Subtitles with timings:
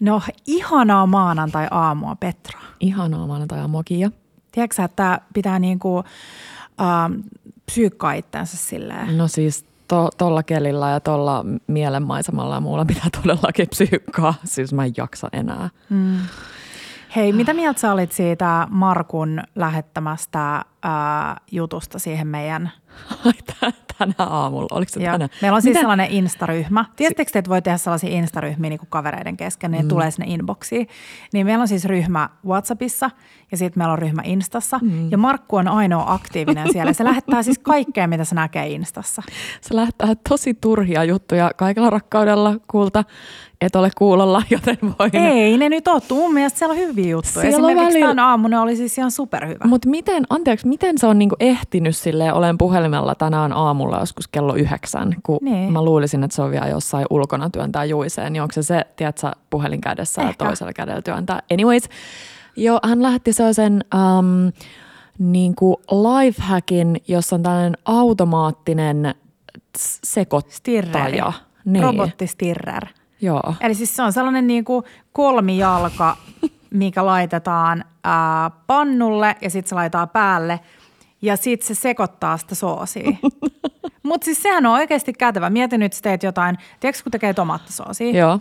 [0.00, 2.60] No, ihanaa maanantai-aamua, Petra.
[2.80, 4.10] Ihanaa maanantai-aamua, Kiia.
[4.52, 6.04] Tiedätkö että pitää niinku,
[6.80, 7.12] ähm,
[7.66, 9.18] psyykkaa itseänsä silleen?
[9.18, 14.34] No siis to, tolla kelillä ja tolla mielenmaisemalla ja muulla pitää todellakin psyykkaa.
[14.44, 15.70] Siis mä en jaksa enää.
[15.90, 16.18] Mm.
[17.16, 22.72] Hei, mitä mieltä sä olit siitä Markun lähettämästä ää, jutusta siihen meidän
[23.98, 25.28] tänä aamulla, oliko se tänä?
[25.42, 25.80] Meillä on siis Mitä?
[25.80, 26.84] sellainen Insta-ryhmä.
[26.96, 29.88] Tiedättekö että voi tehdä sellaisia Insta-ryhmiä niin kuin kavereiden kesken, niin mm.
[29.88, 30.88] tulee sinne inboxiin.
[31.32, 33.10] Niin meillä on siis ryhmä WhatsAppissa
[33.50, 34.78] ja sitten meillä on ryhmä Instassa.
[34.82, 35.10] Mm.
[35.10, 36.92] Ja Markku on ainoa aktiivinen siellä.
[36.92, 39.22] Se lähettää siis kaikkea, mitä se näkee Instassa.
[39.60, 43.04] Se lähettää tosi turhia juttuja kaikella rakkaudella, kulta
[43.60, 45.16] et ole kuulolla, joten voin...
[45.16, 46.02] Ei ne nyt ole.
[46.10, 47.32] Mun mielestä siellä on hyviä juttuja.
[47.32, 48.08] Siellä Esimerkiksi välillä...
[48.08, 49.64] tämän aamuna oli siis ihan superhyvä.
[49.64, 54.54] Mutta miten, anteeksi, miten se on niinku ehtinyt silleen, olen puhelimella tänään aamulla joskus kello
[54.54, 55.72] yhdeksän, kun niin.
[55.72, 59.30] mä luulisin, että se on vielä jossain ulkona työntää juiseen, niin onko se se, tiedätkö,
[59.50, 60.44] puhelin kädessä Ehkä.
[60.44, 61.42] ja toisella kädellä työntää.
[61.52, 61.82] Anyways,
[62.56, 63.84] joo, hän lähetti sellaisen...
[63.94, 64.52] Um,
[65.18, 69.14] niin kuin lifehackin, jossa on tällainen automaattinen
[70.04, 70.56] sekoittaja.
[70.56, 71.20] Stirreri.
[71.64, 71.82] Niin.
[71.82, 72.86] Robottistirrer.
[73.20, 73.54] Joo.
[73.60, 76.16] Eli siis se on sellainen niin kuin kolmijalka,
[76.70, 80.60] mikä laitetaan ää, pannulle ja sitten se laitetaan päälle
[81.22, 83.12] ja sitten se sekoittaa sitä soosia.
[84.02, 85.50] Mutta siis sehän on oikeasti kätevä.
[85.50, 88.18] Mieti nyt, teet jotain, tiedätkö kun tekee tomaattisoosia?
[88.18, 88.40] Joo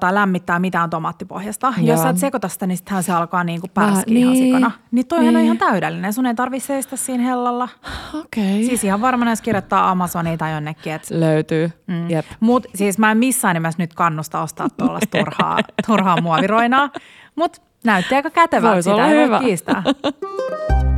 [0.00, 1.74] tai lämmittää mitään tomaattipohjasta.
[1.76, 1.86] Joo.
[1.86, 4.70] Jos sä et sekoita sitä, niin sittenhän se alkaa niinku pärskiä ihan niin, sikana.
[4.90, 5.36] Niin toihan niin.
[5.36, 6.12] on ihan täydellinen.
[6.12, 7.68] Sun ei tarvitse seistä siinä hellalla.
[8.14, 8.54] Okei.
[8.54, 8.64] Okay.
[8.66, 10.92] Siis ihan varmaan jos kirjoittaa Amazoniin tai jonnekin.
[10.92, 11.10] Et...
[11.10, 11.70] Löytyy.
[11.86, 12.10] Mm.
[12.10, 12.26] Jep.
[12.40, 16.90] Mut siis mä en missään nimessä nyt kannusta ostaa tuollaista turhaa, turhaa muoviroinaa.
[17.36, 18.74] Mut näytti aika kätevältä.
[18.74, 19.38] Voisi sitä ei hyvä.
[19.38, 19.82] voi kiistää.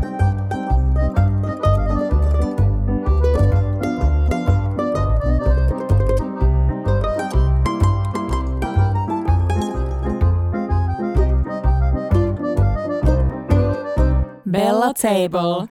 [14.92, 15.68] Bella Table.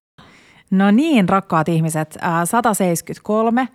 [0.70, 3.68] No niin, rakkaat ihmiset, 173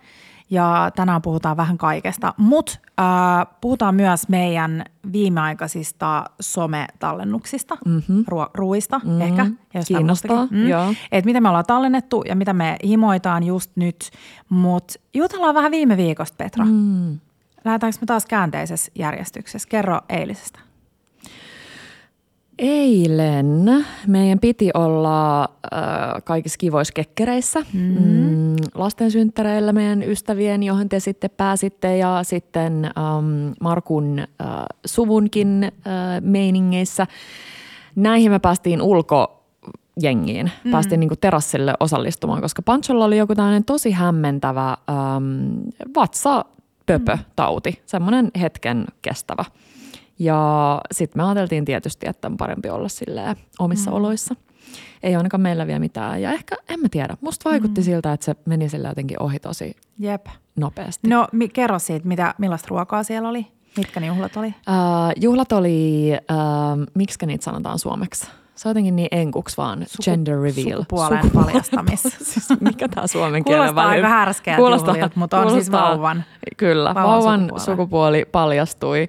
[0.50, 3.06] ja tänään puhutaan vähän kaikesta, mutta äh,
[3.60, 8.24] puhutaan myös meidän viimeaikaisista sometallennuksista, mm-hmm.
[8.30, 9.20] ruo- ruuista mm-hmm.
[9.20, 9.46] ehkä.
[9.74, 10.68] Jos Kiinnostaa, mm.
[10.68, 10.94] joo.
[11.12, 14.10] Et mitä me ollaan tallennettu ja mitä me himoitaan just nyt,
[14.48, 16.64] mutta jutellaan vähän viime viikosta, Petra.
[16.64, 17.18] Mm.
[17.64, 19.68] Lähdetäänkö me taas käänteisessä järjestyksessä?
[19.68, 20.69] Kerro eilisestä.
[22.60, 25.48] Eilen meidän piti olla äh,
[26.24, 28.02] kaikissa kivoissa kekkereissä, mm-hmm.
[28.02, 34.26] mm, lastensynttäreillä meidän ystävien, johon te sitten pääsitte ja sitten ähm, Markun äh,
[34.86, 35.70] suvunkin äh,
[36.20, 37.06] meiningeissä.
[37.96, 39.44] Näihin me päästiin ulko
[40.02, 40.50] jengiin.
[40.64, 40.70] Mm.
[40.70, 45.60] Päästiin niin terassille osallistumaan, koska Pancholla oli joku tällainen tosi hämmentävä ähm,
[45.96, 47.82] vatsa-pöpö-tauti, mm.
[47.86, 49.44] semmoinen hetken kestävä.
[50.20, 53.96] Ja sitten me ajateltiin tietysti, että on parempi olla silleen omissa mm.
[53.96, 54.34] oloissa.
[55.02, 56.22] Ei ainakaan meillä vielä mitään.
[56.22, 57.84] Ja ehkä, en mä tiedä, musta vaikutti mm.
[57.84, 60.26] siltä, että se meni sillä jotenkin ohi tosi Jep.
[60.56, 61.08] nopeasti.
[61.08, 63.46] No mi- kerro siitä, mitä, millaista ruokaa siellä oli?
[63.76, 64.46] Mitkä ne juhlat oli?
[64.46, 64.54] Uh,
[65.20, 68.26] juhlat oli, uh, miksi niitä sanotaan suomeksi?
[68.54, 70.78] Se on jotenkin niin enkuksi vaan, Suku, gender reveal.
[70.78, 71.46] Sukupuolen Sukupuoli.
[71.46, 72.02] paljastamis.
[72.30, 76.24] siis mikä tämä suomen kielen Kuulostaa aika härskeältä juhliat, mutta on siis vauvan.
[76.56, 79.08] Kyllä, vauvan, vauvan sukupuoli paljastui.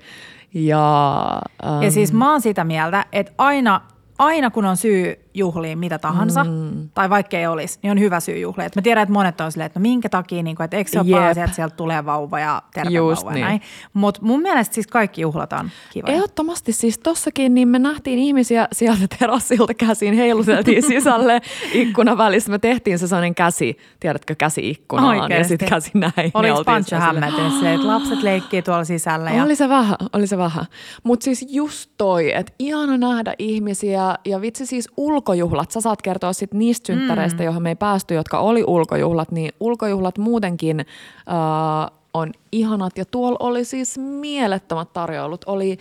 [0.54, 3.82] Ja, ähm, ja siis mä oon sitä mieltä, että aina,
[4.18, 6.90] aina kun on syy juhliin mitä tahansa, mm.
[6.94, 8.66] tai vaikka ei olisi, niin on hyvä syy juhlia.
[8.66, 10.92] Et mä tiedän, että monet on silleen, että no minkä takia, niin kun, että eikö
[10.92, 11.20] se ole yep.
[11.20, 13.46] vaan että sieltä tulee vauva ja terve Just vauva niin.
[13.46, 13.62] näin.
[13.94, 16.08] Mutta mun mielestä siis kaikki juhlat on kiva.
[16.08, 21.42] Ehdottomasti siis tossakin, niin me nähtiin ihmisiä sieltä terassilta käsiin, heiluteltiin sisälle
[21.74, 22.52] ikkunan välissä.
[22.52, 25.34] Me tehtiin se sellainen käsi, tiedätkö, käsi ikkunaan Oikeasti.
[25.34, 26.32] ja sitten käsi näin.
[26.34, 29.32] Oliko Pancho hämmentynyt se, että lapset leikkii tuolla sisällä?
[29.32, 29.44] Ja...
[29.44, 30.66] Oli se vähän, oli se vähän.
[31.04, 36.02] Mutta siis just toi, että ihana nähdä ihmisiä ja vitsi siis ulko ulkojuhlat, sä saat
[36.02, 37.46] kertoa sitten niistä synttäreistä, mm.
[37.46, 42.98] joihin me ei päästy, jotka oli ulkojuhlat, niin ulkojuhlat muutenkin äh, on ihanat.
[42.98, 45.44] Ja tuolla oli siis mielettömät tarjoulut.
[45.46, 45.78] Oli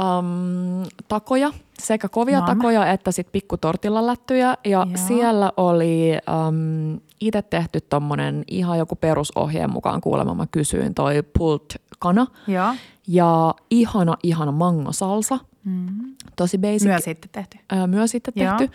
[0.00, 2.54] um, takoja, sekä kovia Mama.
[2.54, 4.56] takoja että sitten pikkutortilla lättyjä.
[4.64, 4.86] Ja Joo.
[5.06, 6.12] siellä oli
[6.48, 12.26] um, itse tehty tommonen ihan joku perusohjeen mukaan kuulemma mä kysyin toi pulled kana.
[12.46, 12.74] Joo.
[13.08, 15.38] Ja ihana, ihana mangosalsa.
[15.64, 16.14] Mm-hmm.
[16.36, 16.86] Tosi basic.
[16.86, 17.58] Myös sitten tehty.
[17.86, 18.70] Myös sitten tehty.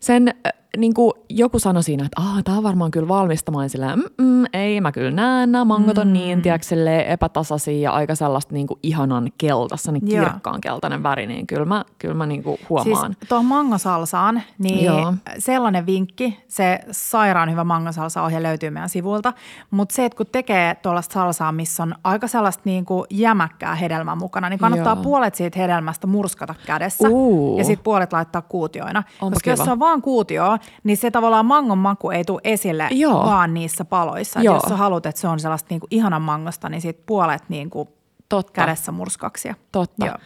[0.00, 3.98] Sen äh, niin kuin joku sanoi siinä, että ah, tämä on varmaan kyllä valmistamaan silleen,
[4.18, 6.76] mm, ei mä kyllä näen, nämä mangot on niin, tiedätkö,
[7.06, 10.24] epätasaisia ja aika sellaista niin kuin ihanan keltaista, niin Joo.
[10.24, 13.14] kirkkaan keltainen väri, niin kyllä mä, kyllä mä niin kuin huomaan.
[13.14, 15.14] Siis tuohon mangosalsaan, niin Joo.
[15.38, 19.32] Sellainen vinkki, se sairaan hyvä mangosalsa ohje löytyy meidän sivulta,
[19.70, 24.16] mutta se, että kun tekee tuollaista salsaa, missä on aika sellaista niin kuin jämäkkää hedelmää
[24.16, 25.02] mukana, niin kannattaa Joo.
[25.02, 27.58] puolet siitä hedelmästä murskata kädessä Uu.
[27.58, 29.02] ja sitten puolet laittaa kuutioina.
[29.20, 29.64] Onpa Koska jos kiva.
[29.64, 33.14] se on vaan kuutio, niin se tavallaan mangon maku ei tule esille Joo.
[33.24, 34.40] vaan niissä paloissa.
[34.40, 34.54] Et Joo.
[34.54, 37.70] jos sä haluat, että se on sellaista niin kuin ihanan mangosta, niin sit puolet niin
[37.70, 37.88] kuin
[38.28, 38.52] Totta.
[38.52, 39.54] kädessä murskaksia.
[39.72, 40.06] Totta.
[40.06, 40.16] Joo.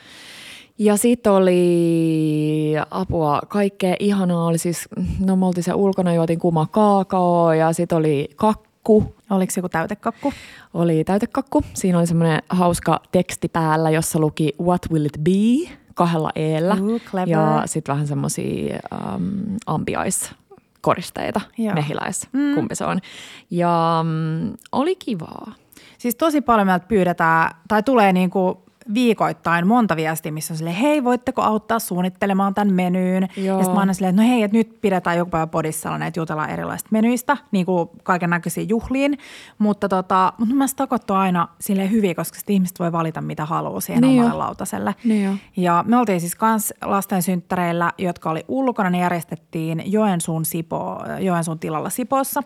[0.79, 4.89] Ja sitten oli apua, kaikkea ihanaa oli siis,
[5.27, 9.69] no me oltiin se ulkona, juotiin kuuma kaakao ja sitten oli kakku, Oliko se joku
[9.69, 10.33] täytekakku?
[10.75, 11.63] oli täytekakku.
[11.75, 15.77] Siinä oli semmoinen hauska teksti päällä, jossa luki What will it be?
[15.95, 16.77] Kahdella eellä.
[16.81, 17.29] Ooh, clever.
[17.29, 18.79] Ja sitten vähän semmoisia
[19.15, 21.75] um, ambiaiskoristeita, Joo.
[21.75, 22.55] mehiläis, mm.
[22.55, 22.99] kumpi se on.
[23.51, 25.53] Ja um, oli kivaa.
[25.99, 31.05] Siis tosi paljon meiltä pyydetään, tai tulee niinku viikoittain monta viestiä, missä on silleen, hei,
[31.05, 33.29] voitteko auttaa suunnittelemaan tämän menyyn?
[33.37, 33.47] Joo.
[33.47, 36.09] Ja sitten mä aina silleen, että no hei, että nyt pidetään joku päivä podissa sellainen,
[36.09, 39.19] että jutellaan erilaisista menyistä, niin kuin kaiken näköisiin juhliin.
[39.59, 43.81] Mutta tota, mutta mä takottu aina sille hyvin, koska sit ihmiset voi valita mitä haluaa
[43.81, 44.39] siihen Niin omalle jo.
[44.39, 44.95] lautaselle.
[45.05, 45.33] Niin jo.
[45.57, 51.59] Ja me oltiin siis kans lasten synttäreillä, jotka oli ulkona, ne järjestettiin Joensuun, Sipo, Joensuun
[51.59, 52.43] tilalla Sipossa.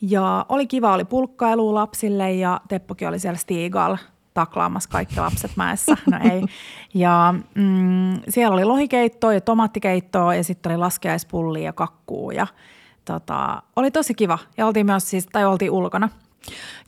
[0.00, 3.96] Ja oli kiva, oli pulkkailu lapsille ja Teppokin oli siellä Stigal
[4.34, 5.96] taklaamassa kaikki lapset mäessä.
[6.10, 6.42] No ei.
[6.94, 12.46] Ja mm, siellä oli lohikeittoa ja tomaattikeittoa ja sitten oli laskiaispullia ja kakkuu ja
[13.04, 14.38] tota, oli tosi kiva.
[14.56, 16.08] Ja oltiin myös siis, tai oltiin ulkona,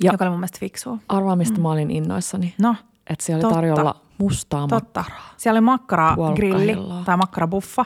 [0.03, 0.13] ja.
[0.13, 0.99] joka oli mun mielestä fiksua.
[1.09, 1.63] Arvaa, mistä mm.
[1.63, 2.55] mä olin innoissani.
[2.59, 2.77] No,
[3.11, 3.55] Että siellä oli Totta.
[3.55, 5.01] tarjolla mustaa Totta.
[5.01, 5.35] makkaraa.
[5.37, 7.03] Siellä oli makkara grilli Puolukkahilloa.
[7.05, 7.85] tai makkarabuffa.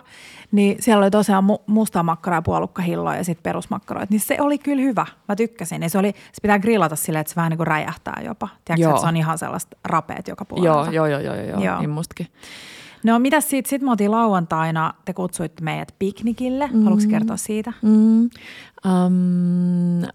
[0.53, 4.07] Niin siellä oli tosiaan mu- mustaa makkaraa ja puolukkahilloa ja sitten perusmakkaroita.
[4.11, 5.07] Niin se oli kyllä hyvä.
[5.29, 5.83] Mä tykkäsin.
[5.83, 8.49] Ja se, oli, se pitää grillata silleen, että se vähän niin kuin räjähtää jopa.
[8.65, 10.69] Tiedätkö, että se on ihan sellaista rapeet joka puolelta.
[10.93, 11.61] joo, joo, joo, joo, joo.
[11.61, 11.79] Joo.
[11.79, 12.27] niin mustakin.
[13.05, 13.69] No mitäs siitä?
[13.69, 16.69] Sitten me oltiin lauantaina, te kutsuitte meidät piknikille.
[16.73, 16.85] Mm.
[16.85, 17.73] Haluatko kertoa siitä?
[17.83, 18.21] Mm.
[18.23, 18.31] Um,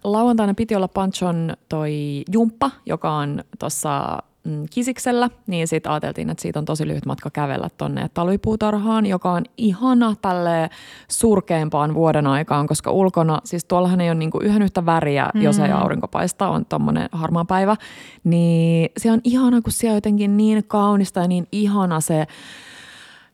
[0.04, 6.42] lauantaina piti olla Panchon toi jumppa, joka on tuossa mm, Kisiksellä, niin sitten ajateltiin, että
[6.42, 10.70] siitä on tosi lyhyt matka kävellä tonne talvipuutarhaan, joka on ihana tälle
[11.08, 15.42] surkeimpaan vuoden aikaan, koska ulkona, siis tuollahan ei ole niinku yhden yhtä väriä, mm.
[15.42, 17.76] jos ei aurinko paistaa, on tommonen harmaa päivä,
[18.24, 22.26] niin se on ihana, kun siellä on jotenkin niin kaunista ja niin ihana se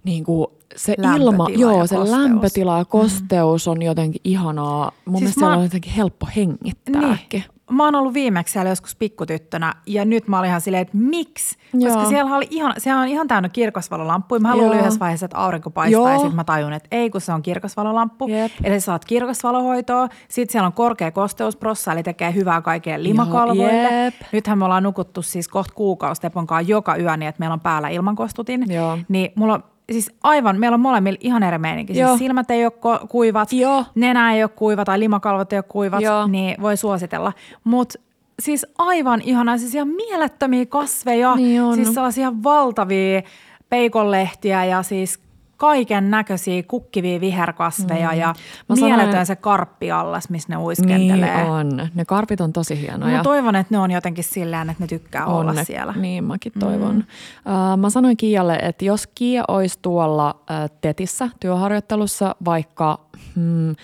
[0.04, 0.46] niin kuin
[0.76, 2.10] se Lämpötila ilma, ja joo, se kosteus.
[2.10, 4.92] lämpötila ja kosteus on jotenkin ihanaa.
[5.04, 7.44] Mun Siis mielestä mä- on jotenkin helppo hengittääkin.
[7.70, 11.56] Mä oon ollut viimeksi siellä joskus pikkutyttönä ja nyt mä olin ihan silleen, että miksi?
[11.72, 12.08] Koska Joo.
[12.08, 14.40] siellä oli ihan, siellä on ihan täynnä kirkasvalolamppuja.
[14.40, 14.80] Mä luulin Joo.
[14.80, 16.12] yhdessä vaiheessa, että aurinko paistaa Joo.
[16.12, 18.28] ja sitten mä tajun, että ei, kun se on kirkasvalolamppu.
[18.28, 18.52] Jep.
[18.64, 20.08] Eli sä saat kirkasvalohoitoa.
[20.28, 24.04] Sitten siellä on korkea kosteusprossa, eli tekee hyvää kaikkeen limakalvoille.
[24.04, 24.14] jep.
[24.32, 26.20] Nythän me ollaan nukuttu siis kohta kuukausi
[26.66, 28.64] joka yö niin, että meillä on päällä ilmankostutin.
[28.72, 28.98] Joo.
[29.08, 31.94] Niin mulla on Siis aivan, meillä on molemmilla ihan eri meininki.
[31.94, 33.84] Siis silmät ei ole ko- kuivat, Joo.
[33.94, 36.26] nenä ei ole kuiva tai limakalvot ei ole kuivat, Joo.
[36.26, 37.32] niin voi suositella.
[37.64, 37.98] Mutta
[38.42, 41.74] siis aivan ihanaa, siis ihan mielettömiä kasveja, Niin on.
[41.74, 43.22] siis sellaisia valtavia
[43.68, 45.18] peikonlehtiä ja siis
[45.60, 48.18] kaiken näköisiä kukkivia viherkasveja mm.
[48.18, 48.34] ja
[48.68, 51.36] Mä sanoin- mieletön se karppiallas, missä ne uiskentelee.
[51.36, 51.88] Niin on.
[51.94, 53.16] Ne karpit on tosi hienoja.
[53.16, 55.92] Mä toivon, että ne on jotenkin silleen, että ne tykkää on olla ne- siellä.
[55.92, 56.94] Niin, mäkin toivon.
[56.94, 57.00] Mm.
[57.00, 62.98] Uh, mä sanoin Kiialle, että jos Kiia olisi tuolla uh, TETissä työharjoittelussa vaikka
[63.34, 63.74] hmm,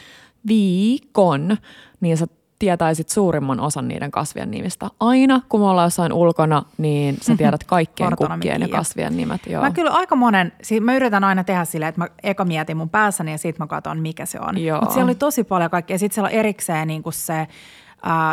[0.49, 1.57] viikon,
[2.01, 2.27] niin sä
[2.59, 4.89] tietäisit suurimman osan niiden kasvien nimistä.
[5.01, 9.41] Aina kun me ollaan jossain ulkona, niin sä tiedät kaikkien kukkien ja kasvien nimet.
[9.47, 9.63] Joo.
[9.63, 12.89] Mä kyllä aika monen, si- mä yritän aina tehdä silleen, että mä eka mietin mun
[12.91, 14.55] päässäni ja sitten mä katson, mikä se on.
[14.81, 15.95] Mutta siellä oli tosi paljon kaikkea.
[15.95, 17.49] Ja sitten siellä on erikseen niin kuin se, äh,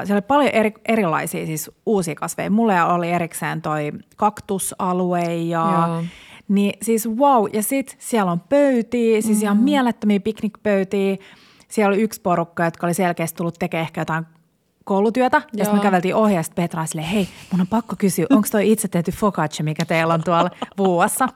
[0.03, 2.51] siellä oli paljon eri, erilaisia siis uusia kasveja.
[2.51, 6.03] Mulle oli erikseen toi kaktusalue ja Joo.
[6.47, 7.45] niin siis wow.
[7.53, 9.63] Ja sitten siellä on pöytiä, siis ihan Mm.
[9.63, 11.17] mielettömiä piknikpöytiä.
[11.73, 14.25] Siellä oli yksi porukka, jotka oli selkeästi tullut tekemään ehkä jotain
[14.83, 15.37] koulutyötä.
[15.37, 15.75] Ja sitten Joo.
[15.75, 18.71] me käveltiin ohi ja sitten Petra oli silleen, hei, mun on pakko kysyä, onko toi
[18.71, 21.27] itse tehty focaccia, mikä teillä on tuolla vuuassa?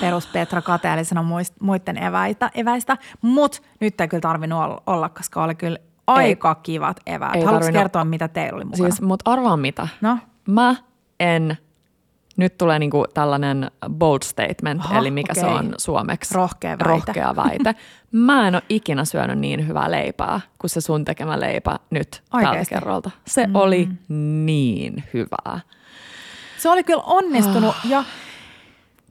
[0.00, 1.24] Perus Petra kateellisena
[1.60, 2.96] muiden eväitä, eväistä.
[3.22, 7.34] Mutta nyt ei kyllä tarvinnut olla, koska oli kyllä aika kivat eväät.
[7.34, 7.80] ei Haluatko tarvinnut.
[7.80, 8.90] kertoa, mitä teillä oli mukana?
[8.90, 9.88] Siis, mut arvaa mitä.
[10.00, 10.18] no,
[10.48, 10.76] Mä
[11.20, 11.58] en,
[12.36, 15.56] nyt tulee niinku tällainen bold statement, Aha, eli mikä se okei.
[15.56, 16.34] on suomeksi.
[16.34, 16.84] Rohkea väite.
[16.84, 17.74] Rohkea väite.
[18.12, 22.48] Mä en ole ikinä syönyt niin hyvää leipää kuin se sun tekemä leipä nyt tältä
[22.48, 22.74] Oikeesti?
[22.74, 23.10] kerralta.
[23.26, 23.54] Se mm.
[23.54, 23.88] oli
[24.44, 25.60] niin hyvää.
[26.58, 27.90] se oli kyllä onnistunut Ah.
[27.90, 28.04] ja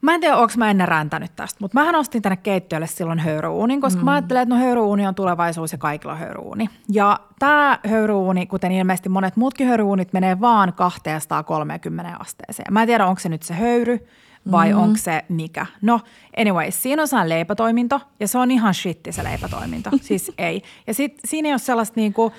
[0.02, 3.82] Mä en tiedä, onko mä ennen räntänyt tästä, mutta mähän ostin tänne keittiölle silloin höyryuunin,
[3.82, 4.06] koska mm.
[4.06, 6.70] mä ajattelen, että no höyryuuni on tulevaisuus ja kaikilla on höyryuuni.
[6.90, 12.74] Ja tämä höyryuuni, kuten ilmeisesti monet muutkin höyryuunit, menee vaan 230 asteeseen.
[12.74, 14.08] Mä en tiedä, onko se nyt se höyry
[14.52, 14.80] vai mm.
[14.80, 15.66] onko se mikä.
[15.82, 16.00] No,
[16.38, 19.90] anyways, siinä on sellainen leipätoiminto ja se on ihan shitti se leipätoiminto.
[20.02, 20.62] siis ei.
[20.88, 22.32] Ja sit, siinä ei ole sellaista niinku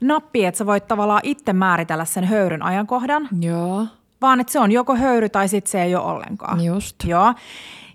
[0.00, 3.28] nappia, että sä voit tavallaan itse määritellä sen höyryn ajankohdan.
[3.40, 3.86] Joo.
[4.24, 6.64] Vaan että se on joko höyry tai sitten se ei ole ollenkaan.
[6.64, 6.96] Just.
[7.04, 7.34] Joo.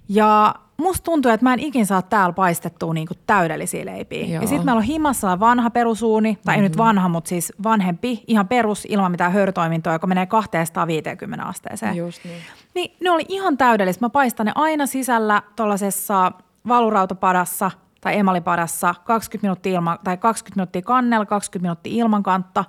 [0.10, 4.26] Ja musta tuntuu, että mä en ikin saa täällä paistettua niinku täydellisiä leipiä.
[4.26, 4.42] Joo.
[4.42, 6.64] Ja sitten meillä on himassa vanha perusuuni, tai mm-hmm.
[6.64, 11.96] ei nyt vanha, mutta siis vanhempi, ihan perus ilman mitään höyrytoimintoa, joka menee 250 asteeseen.
[11.96, 12.42] Just niin.
[12.76, 14.06] Niin ne oli ihan täydellistä.
[14.06, 16.32] Mä paistan ne aina sisällä tuollaisessa
[16.68, 17.72] valurautapadassa
[18.02, 22.66] tai emalipadassa 20 minuuttia, ilman, tai 20 minuuttia kannella, 20 minuuttia ilman kantta.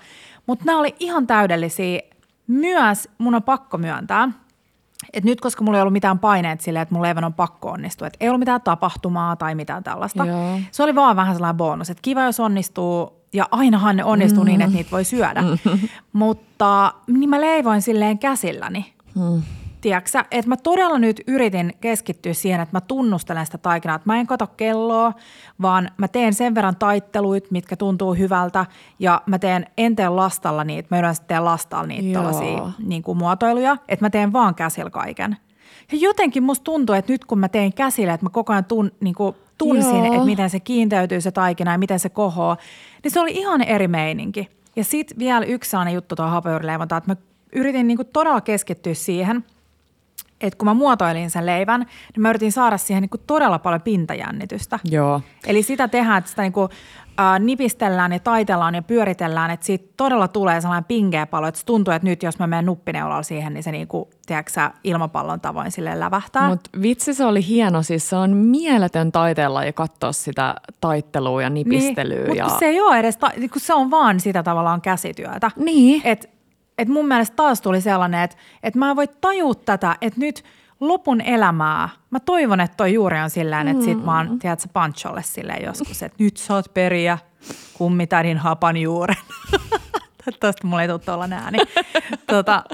[0.47, 2.01] Mutta nämä oli ihan täydellisiä.
[2.51, 4.29] Myös mun on pakko myöntää,
[5.13, 8.07] että nyt koska mulla ei ollut mitään paineet silleen, että mun leivän on pakko onnistua,
[8.07, 10.25] että ei ollut mitään tapahtumaa tai mitään tällaista.
[10.25, 10.61] Joo.
[10.71, 14.49] Se oli vaan vähän sellainen bonus, että kiva jos onnistuu ja ainahan ne onnistuu mm.
[14.49, 15.43] niin, että niitä voi syödä.
[15.43, 15.79] Mm.
[16.13, 18.95] Mutta niin mä leivoin silleen käsilläni.
[19.15, 19.43] Mm.
[19.81, 24.21] Tiedätkö että mä todella nyt yritin keskittyä siihen, että mä tunnustelen sitä taikinaa, että mä
[24.21, 25.13] en kato kelloa,
[25.63, 28.67] vaan mä teen sen verran taitteluit, mitkä tuntuu hyvältä
[28.99, 33.19] ja mä teen, en tee lastalla niitä, mä yleensä teen lastalla niitä tällaisia niin kuin
[33.19, 35.37] muotoiluja, että mä teen vaan käsillä kaiken.
[35.93, 38.93] Ja jotenkin musta tuntuu, että nyt kun mä teen käsillä, että mä koko ajan tun,
[39.01, 40.15] niin kuin tunsin, Joo.
[40.15, 42.57] että miten se kiinteytyy se taikina ja miten se kohoo,
[43.05, 44.49] niin se oli ihan eri meininki.
[44.77, 47.17] Ja sitten vielä yksi sellainen juttu tuohon hapajuurileivontaan, että mä
[47.53, 49.45] yritin niin kuin todella keskittyä siihen–
[50.41, 53.83] että kun mä muotoilin sen leivän, niin mä yritin saada siihen niin kuin todella paljon
[53.83, 54.79] pintajännitystä.
[54.85, 55.21] Joo.
[55.47, 56.69] Eli sitä tehdään, että sitä niin kuin,
[57.19, 61.67] ää, nipistellään ja taitellaan ja pyöritellään, että siitä todella tulee sellainen pinkeä palo, että se
[61.67, 65.73] tuntuu, että nyt jos mä menen nuppineulalla siihen, niin se niin kuin, tiedätkö, ilmapallon tavoin
[65.73, 66.49] sille lävähtää.
[66.49, 71.51] Mutta vitsi se oli hieno, siis se on mieletön taiteella ja katsoa sitä taittelua ja
[71.51, 72.27] nipistelyä.
[72.27, 72.45] Niin, ja...
[72.45, 75.51] mutta se ei ole edes, ta- niin se on vaan sitä tavallaan käsityötä.
[75.57, 76.03] Niin.
[76.05, 76.40] Et,
[76.81, 80.45] et mun mielestä taas tuli sellainen, että et mä en voi tajua tätä, että nyt
[80.81, 85.23] lopun elämää, mä toivon, että toi juuri on sillä että sit mä oon, tiedätkö, pancholle
[85.23, 87.19] silleen joskus, että nyt saat periä
[87.75, 89.17] kummitädin hapan juuren.
[90.25, 91.59] Toivottavasti mulla ei tule tuolla ääni.
[92.27, 92.65] tota,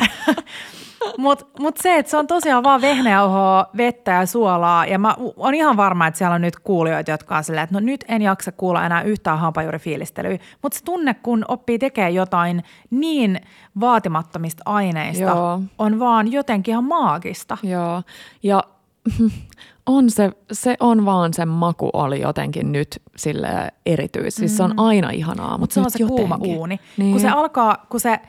[1.19, 4.87] Mutta mut se, että se on tosiaan vaan vehnäjauhoa, vettä ja suolaa.
[4.87, 7.81] Ja mä on ihan varma, että siellä on nyt kuulijoita, jotka on silleen, että no
[7.81, 10.39] nyt en jaksa kuulla enää yhtään hampajuurifiilistelyä.
[10.63, 13.41] Mutta se tunne, kun oppii tekemään jotain niin
[13.81, 15.61] vaatimattomista aineista, Joo.
[15.79, 17.59] on vaan jotenkin ihan maagista.
[17.63, 18.03] Joo,
[18.43, 18.63] ja
[19.87, 23.49] on se, se on vaan sen maku oli jotenkin nyt sille
[23.87, 24.35] erityis.
[24.35, 26.59] Siis se on aina ihanaa, Mutta mutta se on se kuuma jotenkin.
[26.59, 26.81] uuni.
[26.97, 27.13] Niin.
[27.13, 28.21] Kun se alkaa, kun se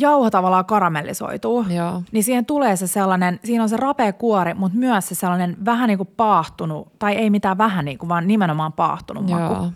[0.00, 2.02] jauho tavallaan karamellisoituu, Joo.
[2.12, 5.88] niin siihen tulee se sellainen, siinä on se rapea kuori, mutta myös se sellainen vähän
[5.88, 9.40] niin kuin paahtunut, tai ei mitään vähän niin kuin, vaan nimenomaan paahtunut Joo.
[9.40, 9.72] maku.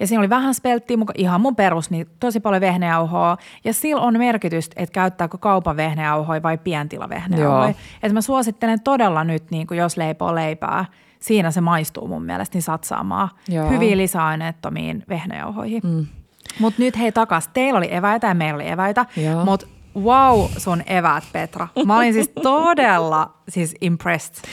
[0.00, 3.36] Ja siinä oli vähän spelttiä, muka ihan mun perus, niin tosi paljon vehnäjauhoa.
[3.64, 7.68] Ja sillä on merkitystä, että käyttääkö kaupan vehnäjauhoja vai pientilavehnäjauhoja.
[7.68, 7.74] Joo.
[8.02, 10.84] Että mä suosittelen todella nyt, niin kuin jos leipoo leipää,
[11.18, 13.68] siinä se maistuu mun mielestä, niin satsaamaan Joo.
[13.70, 15.82] hyviin lisäaineettomiin vehnäjauhoihin.
[15.84, 16.06] Mm.
[16.60, 19.06] Mutta nyt hei takas, teillä oli eväitä ja meillä oli eväitä,
[19.44, 19.66] mutta
[20.02, 21.68] wow sun eväät Petra.
[21.86, 24.44] Mä olin siis todella siis impressed.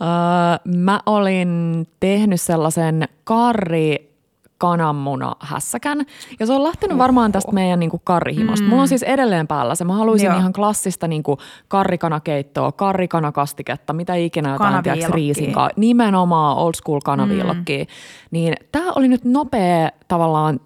[0.00, 4.16] Öö, mä olin tehnyt sellaisen karri
[4.58, 6.06] kananmuna hässäkän.
[6.40, 8.64] Ja se on lähtenyt varmaan tästä meidän niin karrihimosta.
[8.64, 8.68] Mm.
[8.68, 9.84] Mulla on siis edelleen päällä se.
[9.84, 10.38] Mä haluaisin Joo.
[10.38, 11.22] ihan klassista niin
[11.68, 15.14] karrikanakeittoa, karrikanakastiketta, mitä ikinä jotain, Kanaviilokkia.
[15.14, 15.70] riisinkaa.
[15.76, 17.78] Nimenomaan old school kanaviilokkia.
[17.84, 17.86] Mm.
[18.30, 20.60] Niin tää oli nyt nopea tavallaan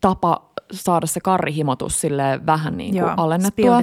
[0.00, 3.82] tapa saada se karrihimotus sille vähän niin kuin Joo, alennettua.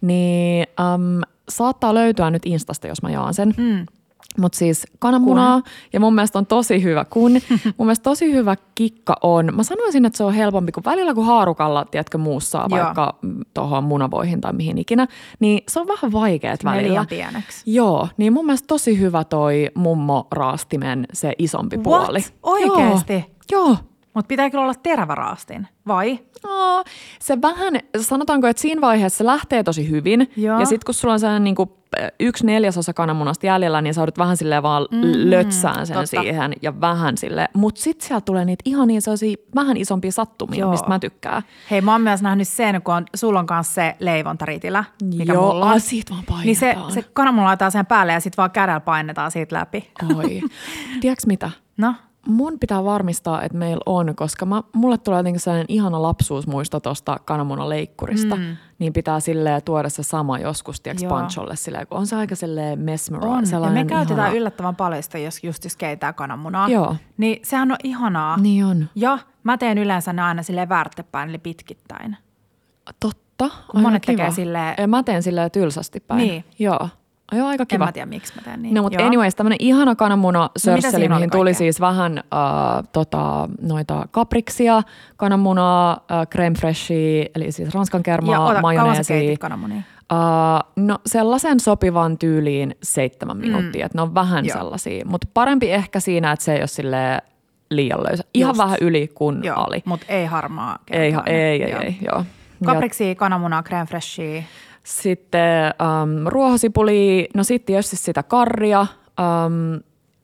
[0.00, 3.54] Niin äm, saattaa löytyä nyt Instasta, jos mä jaan sen.
[3.56, 3.86] Mm.
[4.38, 7.32] Mutta siis kananmunaa, ja mun mielestä on tosi hyvä, kun
[7.78, 11.26] mun mielestä tosi hyvä kikka on, mä sanoisin, että se on helpompi kuin välillä kun
[11.26, 12.78] haarukalla, tiedätkö, muussaa Joo.
[12.78, 13.18] vaikka
[13.54, 15.06] tuohon munavoihin tai mihin ikinä,
[15.40, 17.06] niin se on vähän vaikeet välillä.
[17.08, 17.74] pieneksi.
[17.74, 21.84] Joo, niin mun mielestä tosi hyvä toi mummo raastimen se isompi What?
[21.84, 22.18] puoli.
[22.42, 23.12] Oikeesti?
[23.52, 23.66] Joo.
[23.66, 23.76] Joo.
[24.14, 26.18] Mutta pitää kyllä olla terävä raastin, vai?
[26.44, 26.84] No,
[27.20, 30.30] se vähän, sanotaanko, että siinä vaiheessa se lähtee tosi hyvin.
[30.36, 30.60] Joo.
[30.60, 31.70] Ja sitten kun sulla on sellainen niin kuin
[32.20, 36.06] yksi neljäsosa kananmunasta jäljellä, niin sä joudut vähän silleen vaan mm, lötsään sen totta.
[36.06, 37.48] siihen ja vähän sille.
[37.54, 40.70] Mutta sitten sieltä tulee niitä ihan niin sellaisia vähän isompia sattumia, Joo.
[40.70, 41.42] Mistä mä tykkään.
[41.70, 44.84] Hei, mä oon myös nähnyt sen, kun on, sulla on kanssa se leivontaritilä,
[45.16, 45.80] mikä Joo, mulla on.
[45.80, 46.46] siitä vaan painetaan.
[46.46, 49.90] Niin se, se kananmuna laitetaan sen päälle ja sitten vaan kädellä painetaan siitä läpi.
[50.16, 50.40] Oi.
[51.00, 51.50] Tiedätkö mitä?
[51.76, 51.94] No,
[52.26, 57.16] mun pitää varmistaa, että meillä on, koska mä, mulle tulee jotenkin sellainen ihana lapsuusmuisto tuosta
[57.24, 58.56] kananmunaleikkurista, mm.
[58.78, 62.78] niin pitää silleen tuoda se sama joskus, tiedätkö, pancholle silleen, kun on se aika silleen
[62.78, 63.30] mesmera.
[63.30, 64.36] On, ja me käytetään ihana...
[64.36, 66.68] yllättävän paljon sitä, jos just jos keitää kananmunaa.
[66.68, 66.96] Joo.
[67.16, 68.36] Niin sehän on ihanaa.
[68.36, 68.88] Niin on.
[68.94, 72.16] Ja mä teen yleensä ne aina silleen väärtepäin, eli pitkittäin.
[73.00, 73.50] Totta.
[73.70, 74.16] Kun monet kiva.
[74.16, 74.90] tekee silleen...
[74.90, 76.18] Mä teen silleen tylsästi päin.
[76.18, 76.44] Niin.
[76.58, 76.88] Joo.
[77.32, 77.84] Joo, aika kiva.
[77.84, 78.74] En mä tiedä, miksi mä teen niin.
[78.74, 84.08] No, mutta anyways, tämmöinen ihana kananmuna sörsseli, no, mihin tuli siis vähän äh, tota, noita
[84.10, 84.82] kapriksia,
[85.16, 89.36] kananmunaa, äh, creme freshia, eli siis ranskan kermaa, majoneesia.
[89.36, 89.82] kananmunia?
[90.12, 93.40] Uh, no sellaisen sopivan tyyliin seitsemän mm.
[93.40, 94.58] minuuttia, että ne on vähän Joo.
[94.58, 97.22] sellaisia, mutta parempi ehkä siinä, että se ei ole sille
[97.70, 98.24] liian löysä.
[98.34, 98.58] Ihan Just.
[98.58, 99.82] vähän yli kuin Joo, ali.
[99.84, 100.78] Mutta ei harmaa.
[100.90, 102.24] Ei, ei, ei, ei, ei, joo.
[102.64, 104.42] Kapriksi, kananmunaa, creme freshia.
[104.82, 108.86] Sitten um, ruohosipuli, no sitten tietysti sitä karria,
[109.20, 109.80] um,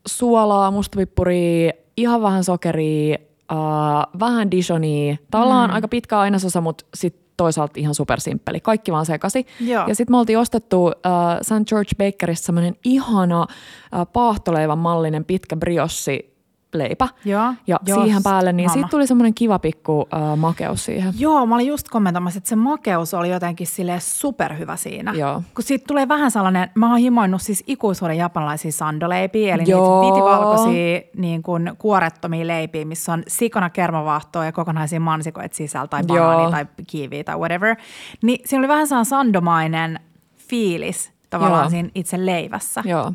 [0.06, 3.18] suolaa, mustapippuria, ihan vähän sokeria,
[3.52, 5.16] uh, vähän dijonia.
[5.30, 5.74] Tämä mm.
[5.74, 8.60] aika pitkä ainesosa, mutta sitten toisaalta ihan supersimppeli.
[8.60, 9.46] Kaikki vaan sekasi.
[9.60, 9.88] Joo.
[9.88, 10.92] Ja sitten me oltiin ostettu uh,
[11.42, 11.68] St.
[11.68, 16.37] George Bakerissa semmoinen ihana uh, paahtoleivän mallinen pitkä briossi
[16.74, 17.08] leipä.
[17.24, 21.14] Joo, ja jos, siihen päälle, niin siitä tuli semmoinen kiva pikku äh, makeus siihen.
[21.18, 25.12] Joo, mä olin just kommentoimassa, että se makeus oli jotenkin sille superhyvä siinä.
[25.12, 25.42] Joo.
[25.54, 30.00] Kun siitä tulee vähän sellainen, mä oon himoinut siis ikuisuuden japanilaisia sandoleipiä, eli Joo.
[30.00, 36.02] niitä vitivalkoisia niin kuin kuorettomia leipiä, missä on sikana kermavaahtoa ja kokonaisia mansikoita sisällä tai
[36.02, 37.76] banaani tai kiiviä tai whatever.
[38.22, 40.00] Niin siinä oli vähän sellainen sandomainen
[40.36, 41.70] fiilis tavallaan Joo.
[41.70, 42.82] siinä itse leivässä.
[42.84, 43.12] Joo.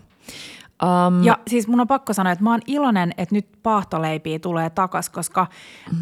[0.83, 4.69] Um, ja siis mun on pakko sanoa, että mä oon iloinen, että nyt paahtoleipiä tulee
[4.69, 5.47] takas, koska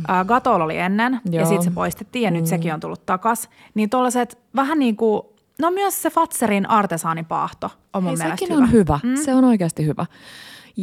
[0.09, 1.39] äh, Gatol oli ennen joo.
[1.39, 2.37] ja sitten se poistettiin ja mm.
[2.37, 3.49] nyt sekin on tullut takas.
[3.73, 5.21] Niin tuollaiset vähän niin kuin,
[5.61, 8.63] no myös se Fatserin artesaanipaahto on mun Hei, mielestä sekin hyvä.
[8.63, 9.15] on hyvä, mm.
[9.15, 10.05] se on oikeasti hyvä.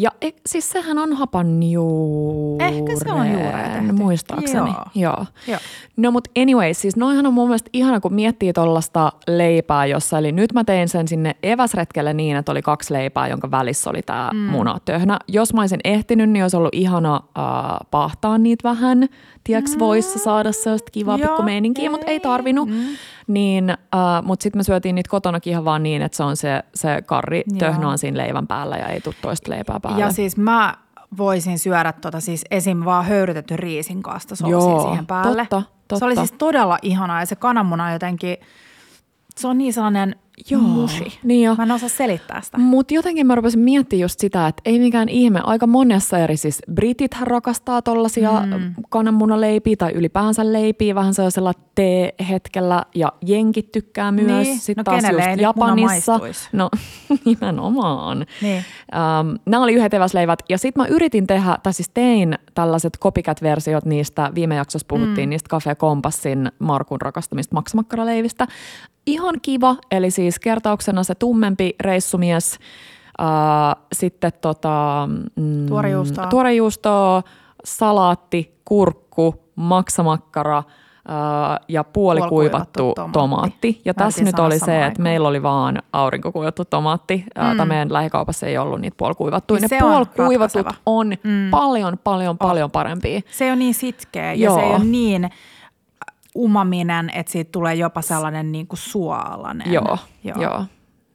[0.01, 2.75] Ja e, siis sehän on hapanjuuren.
[2.75, 4.71] Ehkä se on juuren Muistaakseni.
[4.71, 4.85] Joo.
[4.95, 5.27] Joo.
[5.47, 5.59] Joo.
[5.97, 10.33] No mutta anyway, siis noihan on mun mielestä ihana, kun miettii tuollaista leipää, jossa eli
[10.33, 14.31] nyt mä tein sen sinne eväsretkelle niin, että oli kaksi leipää, jonka välissä oli tämä
[14.33, 14.39] mm.
[14.39, 15.19] munatöhnä.
[15.29, 17.45] Jos mä olisin ehtinyt, niin olisi ollut ihana äh,
[17.91, 19.09] pahtaa niitä vähän.
[19.45, 19.79] Tiedätkö, mm.
[19.79, 22.69] voisi saada sellaista kivaa pikku meininkiä, mutta ei tarvinnut.
[22.69, 22.87] Mm.
[23.27, 26.63] Niin, uh, mutta sitten me syötiin niitä kotonakin ihan vaan niin, että se on se,
[26.75, 29.88] se karri töhnä on siinä leivän päällä ja ei tule toista leipää päälle.
[29.97, 30.75] Ja siis mä
[31.17, 32.85] voisin syödä tota siis esim.
[32.85, 35.47] vaan höyrytetty riisin kanssa soosia siihen päälle.
[35.51, 35.99] Totta, totta.
[35.99, 38.37] Se oli siis todella ihanaa ja se kananmuna jotenkin,
[39.37, 40.17] se on niin sellainen–
[40.51, 41.19] Joo, mushi.
[41.23, 41.55] Niin jo.
[41.55, 42.59] Mä en osaa selittää sitä.
[42.59, 45.41] Mutta jotenkin mä rupesin miettimään just sitä, että ei mikään ihme.
[45.45, 48.75] Aika monessa eri, siis britit rakastaa tollasia mm.
[48.89, 54.47] kananmunaleipiä tai ylipäänsä leipiä vähän sellaisella tee-hetkellä ja jenkit tykkää myös.
[54.47, 54.59] Niin.
[54.59, 56.21] Sitten no taas just Japanissa.
[56.53, 56.71] No
[57.25, 58.27] nimenomaan.
[58.43, 58.65] Niin.
[58.93, 63.85] Um, nämä oli yhdet eväsleivät ja sitten mä yritin tehdä, tai siis tein tällaiset copycat-versiot
[63.85, 65.31] niistä, viime jaksossa puhuttiin mm.
[65.31, 68.47] niistä Cafe Kompassin Markun rakastamista maksamakkaraleivistä
[69.09, 72.59] ihan kiva, eli siis kertauksena se tummempi reissumies,
[73.21, 73.27] äh,
[73.93, 76.27] sitten tota, mm, tuorejuustoa.
[76.27, 77.23] tuorejuustoa,
[77.65, 80.63] salaatti, kurkku, maksamakkara–
[81.69, 83.13] ja puolikuivattu tomaatti.
[83.13, 83.81] tomaatti.
[83.85, 87.25] Ja tässä nyt oli se, että meillä oli vaan aurinkokuivattu tomaatti.
[87.51, 87.57] Mm.
[87.57, 89.61] Tai meidän lähikaupassa ei ollut niitä puolikuivattuja.
[89.61, 91.51] Niin ne puolikuivatut on, on mm.
[91.51, 93.21] paljon, paljon, paljon parempia.
[93.31, 94.55] Se on niin sitkeä ja Joo.
[94.55, 95.31] se ei ole niin
[96.39, 99.73] umaminen, että siitä tulee jopa sellainen niin kuin suolainen.
[99.73, 100.43] Joo, joo.
[100.43, 100.65] joo.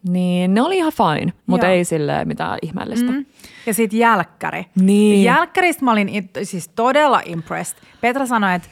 [0.10, 3.12] Niin ne oli ihan fine, mutta ei sille mitään ihmeellistä.
[3.12, 3.26] Mm.
[3.66, 4.66] Ja sitten jälkkäri.
[4.76, 5.24] Niin.
[5.24, 7.80] Jälkkäristä mä olin siis todella impressed.
[8.02, 8.68] Petra sanoi, että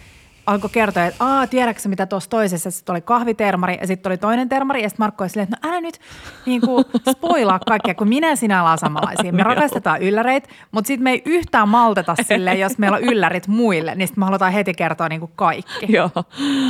[0.51, 4.49] alkoi kertoa, että Aa, tiedätkö mitä tuossa toisessa, sitten oli kahvitermari ja sitten oli toinen
[4.49, 5.99] termari ja sitten Markko oli silleen, että no älä nyt
[6.45, 9.33] niin kuin, spoilaa kaikkea, kun minä sinä ollaan samanlaisia.
[9.33, 13.95] Me rakastetaan ylläreitä, mutta sitten me ei yhtään malteta sille, jos meillä on yllärit muille,
[13.95, 15.85] niin sitten me halutaan heti kertoa niin kuin kaikki.
[15.93, 16.09] Joo.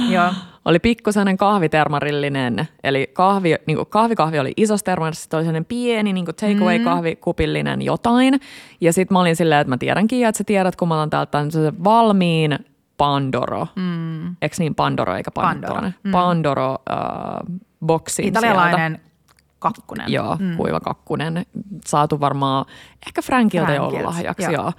[0.09, 0.33] Joo.
[0.65, 6.13] Oli pikkuseinen kahvitermarillinen, eli kahvi, niin kuin kahvikahvi oli isossa termarissa, sitten oli sellainen pieni
[6.13, 6.83] niin take away mm.
[6.83, 8.39] kahvikupillinen jotain.
[8.81, 11.37] Ja sitten mä olin silleen, että mä tiedänkin, että sä tiedät, kun mä oon täältä
[11.83, 12.59] valmiin
[13.01, 13.67] Pandoro.
[13.75, 14.35] Mm.
[14.41, 15.73] Eikö niin Pandoro eikä Pandoro?
[15.73, 16.11] Pandoro, mm.
[16.11, 19.35] Pandoro äh, boksin Italialainen sieltä.
[19.59, 20.11] kakkunen.
[20.11, 20.57] Joo, mm.
[20.57, 21.45] kuiva kakkunen.
[21.85, 22.65] Saatu varmaan
[23.07, 24.43] ehkä Frankilta joululahjaksi.
[24.43, 24.63] Joo.
[24.63, 24.73] joo.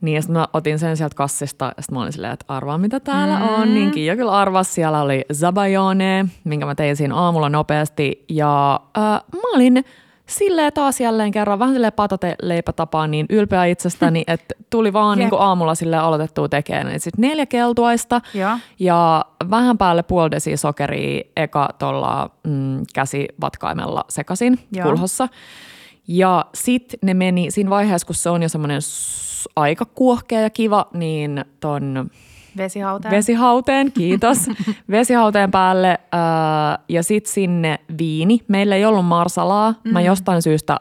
[0.00, 2.78] Niin, ja sitten mä otin sen sieltä kassista, ja sitten mä olin silleen, että arvaa
[2.78, 3.48] mitä täällä mm.
[3.48, 3.74] on.
[3.74, 8.24] Niin Kiia kyllä arvas, siellä oli Zabayone, minkä mä tein siinä aamulla nopeasti.
[8.28, 9.84] Ja äh, mä olin
[10.26, 15.74] silleen taas jälleen kerran, vähän silleen patoteleipätapaan niin ylpeä itsestäni, että tuli vaan niin aamulla
[15.74, 17.00] sille aloitettua tekemään.
[17.00, 18.58] Sitten neljä keltuaista ja.
[18.78, 24.88] ja vähän päälle puoli desi sokeria eka tuolla mm, käsivatkaimella sekasin Joo.
[24.88, 25.28] kulhossa.
[26.08, 28.80] Ja sitten ne meni siinä vaiheessa, kun se on jo semmoinen
[29.56, 32.10] aika kuohkea ja kiva, niin ton
[32.56, 33.12] Vesihauteen.
[33.14, 34.38] vesihauteen, kiitos,
[34.90, 38.40] vesihauteen päälle ää, ja sitten sinne viini.
[38.48, 39.74] Meillä ei ollut marsalaa.
[39.84, 40.04] Mä Mm.
[40.06, 40.76] jostain syystä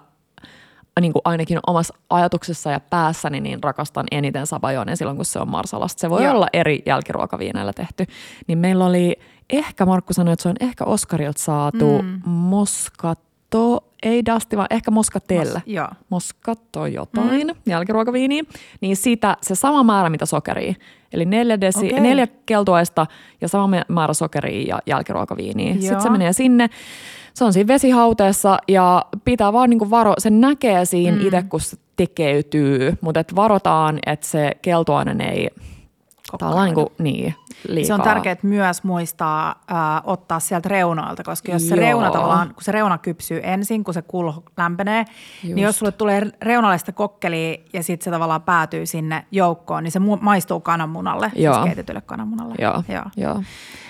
[1.01, 5.49] niin kuin ainakin omassa ajatuksessa ja päässäni niin rakastan eniten sabajonen silloin, kun se on
[5.49, 6.01] marsalasta.
[6.01, 6.33] Se voi Joo.
[6.35, 8.05] olla eri jälkiruokaviineillä tehty.
[8.47, 12.19] Niin meillä oli, ehkä Markku sanoi, että se on ehkä Oskarilta saatu mm.
[13.57, 15.59] Moskato, ei dasti, vaan ehkä moskatelle.
[15.59, 15.87] Mos- joo.
[16.09, 17.53] Moskato jotain, mm.
[17.65, 18.43] jälkiruokaviiniä.
[18.81, 20.73] Niin sitä se sama määrä, mitä sokeria.
[21.13, 21.99] Eli neljä, desi, Okei.
[21.99, 23.07] neljä keltuaista
[23.41, 25.73] ja sama määrä sokeria ja jälkiruokaviiniä.
[25.73, 26.11] Sitten se Joo.
[26.11, 26.69] menee sinne.
[27.33, 31.25] Se on siinä vesihauteessa ja pitää vaan niinku varo, sen näkee siinä mm.
[31.25, 35.49] itse, kun se tekeytyy, mutta et varotaan, että se keltuainen ei
[36.37, 37.35] tavallaan niinku, niin,
[37.67, 37.87] liikaa.
[37.87, 42.63] Se on tärkeää myös muistaa äh, ottaa sieltä reunoilta, koska jos se reuna tavallaan, kun
[42.63, 45.55] se reuna kypsyy ensin, kun se kulho lämpenee, Just.
[45.55, 49.91] niin jos sulle tulee reunalle sitä kokkelia ja sitten se tavallaan päätyy sinne joukkoon, niin
[49.91, 51.53] se maistuu kananmunalle, Joo.
[51.53, 52.55] siis keitetylle kananmunalle.
[52.59, 53.05] Joo, Joo.
[53.17, 53.43] joo.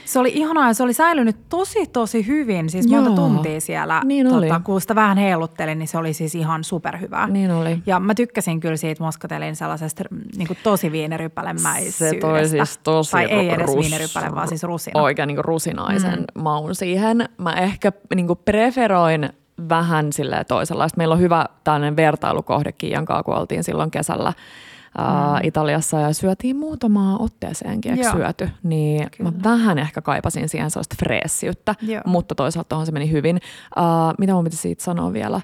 [0.05, 3.15] Se oli ihanaa ja se oli säilynyt tosi tosi hyvin, siis monta Joo.
[3.15, 4.01] tuntia siellä.
[4.05, 4.47] Niin oli.
[4.63, 7.27] kun sitä vähän heiluttelin, niin se oli siis ihan superhyvää.
[7.27, 7.79] Niin oli.
[7.85, 10.03] Ja mä tykkäsin kyllä siitä moskatelin sellaisesta
[10.37, 12.09] niin kuin tosi viinirypälemäisyydestä.
[12.09, 15.01] Se toi siis tosi Tai ei edes rus- viinirypäle, vaan siis rusina.
[15.01, 16.41] Oikein niin rusinaisen mm.
[16.41, 17.29] maun siihen.
[17.37, 19.29] Mä ehkä niin preferoin
[19.69, 20.97] vähän sille toisenlaista.
[20.97, 24.33] Meillä on hyvä tällainen vertailukohde Kiian kun oltiin silloin kesällä
[24.97, 28.49] ää, Italiassa ja syötiin muutamaa otteeseenkin, eikö syöty?
[28.63, 29.31] Niin Kyllä.
[29.31, 32.01] mä vähän ehkä kaipasin siihen sellaista freessiyttä, Joo.
[32.05, 33.39] mutta toisaalta se meni hyvin.
[33.75, 33.85] Ää,
[34.19, 35.41] mitä mun piti siitä sanoa vielä?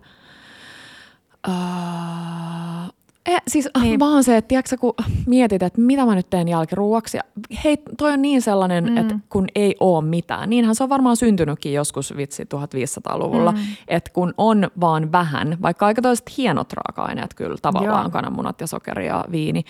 [1.47, 2.89] Ää,
[3.29, 3.83] Eh, siis niin.
[3.83, 3.99] Niin.
[3.99, 4.93] vaan se, että tiedätkö, kun
[5.25, 7.17] mietit, että mitä mä nyt teen jälkiruuaksi.
[7.17, 7.23] Ja
[7.63, 8.97] hei, toi on niin sellainen, mm.
[8.97, 10.49] että kun ei ole mitään.
[10.49, 13.51] Niinhän se on varmaan syntynytkin joskus vitsi 1500-luvulla.
[13.51, 13.57] Mm.
[13.87, 18.11] Että kun on vaan vähän, vaikka aika toiset hienot raaka-aineet kyllä tavallaan, Joo.
[18.11, 19.63] kananmunat ja sokeri ja viini.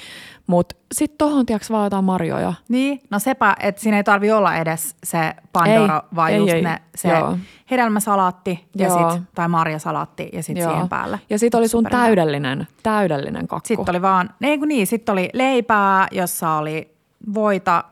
[0.50, 2.54] Mutta sitten tohon tiedätkö vaan jotain marjoja.
[2.70, 6.54] Niin, no sepä, että siinä ei tarvi olla edes se Pandoro, Ei, vaan ei, just
[6.54, 6.62] ei.
[6.62, 7.38] ne, se Joo.
[7.72, 9.12] hedelmäsalaatti ja Joo.
[9.12, 11.20] sit, tai marjasalaatti ja sitten siihen päälle.
[11.30, 12.04] Ja sitten oli sun Superhyvä.
[12.06, 13.68] täydellinen, täydellinen kakku.
[13.68, 16.96] Sitten oli vaan, ei kun niin, sitten oli leipää, jossa oli
[17.34, 17.84] voita,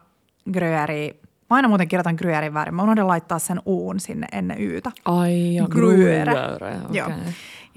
[0.53, 1.19] gruyeri.
[1.49, 2.75] Mä aina muuten kirjoitan gryerin väärin.
[2.75, 4.91] Mä unohdan laittaa sen uun sinne ennen yytä.
[5.05, 6.97] Ai ja gruyere, okei.
[6.97, 7.09] Joo.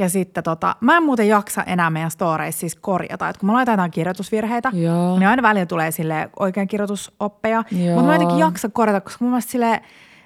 [0.01, 3.53] Ja sitten tota, mä en muuten jaksa enää meidän storeissa siis korjata, että kun mä
[3.53, 5.19] laitan jotain kirjoitusvirheitä, Joo.
[5.19, 7.65] niin aina välillä tulee sille oikein kirjoitusoppeja.
[7.95, 9.83] Mutta mä jotenkin jaksa korjata, koska mun mielestä sille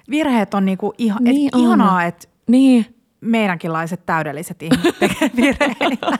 [0.09, 1.61] virheet on niinku iha, Niin et on.
[1.61, 6.17] ihanaa, että Niin, meidänkinlaiset täydelliset ihmiset tekee virheitä.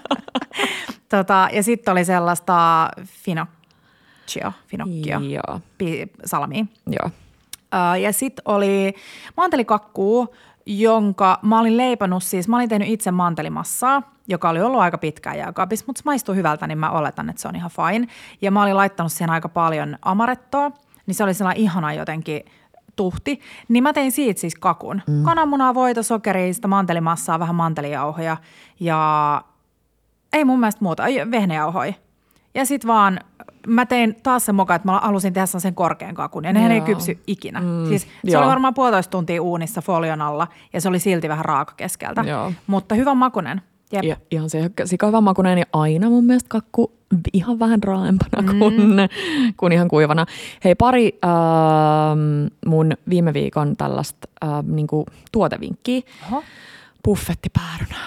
[1.10, 6.70] tota, ja sitten oli sellaista finocchio, finocchio, joo, pi- salmiin.
[6.88, 7.12] joo.
[7.72, 8.94] Ää, ja sitten oli
[9.38, 14.97] mantelikakkuu, jonka mä olin leipannut siis, mä olin tehnyt itse mantelimassaa, joka oli ollut aika
[14.97, 18.08] pitkään jääkaapissa, mutta se maistuu hyvältä, niin mä oletan, että se on ihan fine.
[18.41, 20.71] Ja mä olin laittanut siihen aika paljon amarettoa,
[21.06, 22.41] niin se oli sellainen ihana jotenkin
[22.95, 23.39] tuhti.
[23.67, 25.01] Niin mä tein siitä siis kakun.
[25.08, 25.23] Mm.
[25.23, 28.38] Kananmunaa, voita, sokeria, sitä mantelimassaa, vähän mantelijauhoja
[28.80, 29.41] ja
[30.34, 31.93] ei mun mielestä muuta, ei, vehnäjauhoja.
[32.56, 33.20] Ja sitten vaan
[33.68, 36.46] mä tein taas sen moka, että mä halusin tehdä sen korkean kakun.
[36.46, 37.62] Ja nehän ei kypsy ikinä.
[37.62, 38.41] Mm, siis se joo.
[38.41, 42.22] oli varmaan puolitoista tuntia uunissa folion alla ja se oli silti vähän raaka keskeltä.
[42.22, 42.52] Joo.
[42.68, 43.62] Mutta hyvän makunen.
[43.91, 44.04] Jep.
[44.04, 46.91] Ja, ihan se sika hyvä makuinen ja aina mun mielestä kakku
[47.34, 48.60] ihan vähän raaempana mm.
[48.60, 48.76] kuin,
[49.58, 50.26] kuin ihan kuivana.
[50.63, 56.02] Hei pari ähm, mun viime viikon tällaista ähm, niinku tuotevinkkiä.
[56.32, 56.44] Oho.
[57.04, 57.98] Buffettipäärynä.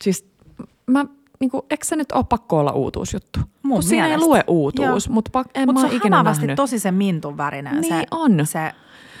[0.00, 0.26] Siis
[0.86, 1.04] mä,
[1.40, 3.40] niinku, eikö se nyt ole pakko olla uutuusjuttu?
[3.62, 6.56] Mun Kun siinä ei lue uutuus, mutta en Mutta mä se on ikinä nähnyt.
[6.56, 8.46] tosi se mintun värinen Niin se, on.
[8.46, 8.72] se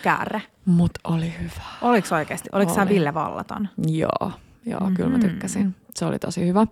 [0.02, 0.42] käärre.
[0.64, 1.62] Mut oli hyvä.
[1.82, 2.48] Oliko oikeasti?
[2.52, 2.90] Oliko sä Oli.
[2.90, 3.68] Ville Vallaton?
[3.86, 4.30] Joo,
[4.66, 4.94] joo mm-hmm.
[4.96, 5.74] kyllä mä tykkäsin.
[5.94, 6.66] Se oli tosi hyvä.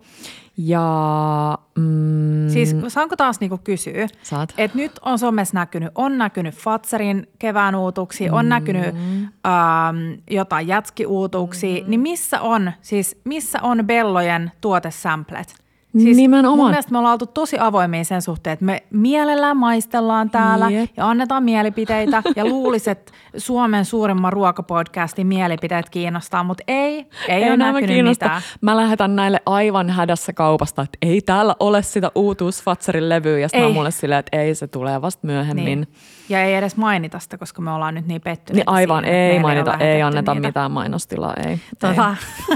[0.57, 4.07] Ja mm, Siis saanko taas niinku kysyä?
[4.23, 4.53] saat.
[4.57, 9.23] Et nyt on somessa näkynyt, on näkynyt Fatserin kevään uutuksia, on näkynyt Mm.
[9.23, 15.55] ähm, jotain jätskiuutuksia, niin missä on, siis missä on Bellojen tuotesamplet?
[16.03, 16.57] Siis Nimenomaan.
[16.59, 20.89] Mun mielestä me ollaan oltu tosi avoimia sen suhteen, että me mielellään maistellaan täällä Jep.
[20.97, 27.49] ja annetaan mielipiteitä ja luulisin, että Suomen suurimman ruokapodcastin mielipiteet kiinnostaa, mutta ei, ei, ei
[27.49, 28.25] ole näkynyt kiinnosta.
[28.25, 28.41] mitään.
[28.61, 33.39] Mä lähetän näille aivan hädässä kaupasta, että ei täällä ole sitä uutuus Fatserin levyä.
[33.39, 33.73] Ja sitten Ei.
[33.73, 35.65] mulle silleen, että ei, se tulee vasta myöhemmin.
[35.65, 35.87] Niin.
[36.29, 39.33] Ja ei edes mainita sitä, koska me ollaan nyt niin pettyneitä Niin aivan, siihen, että
[39.33, 40.47] ei mainita, ei anneta niitä.
[40.47, 41.51] mitään mainostilaa, ei.
[41.51, 41.59] ei.
[41.79, 42.15] Tota,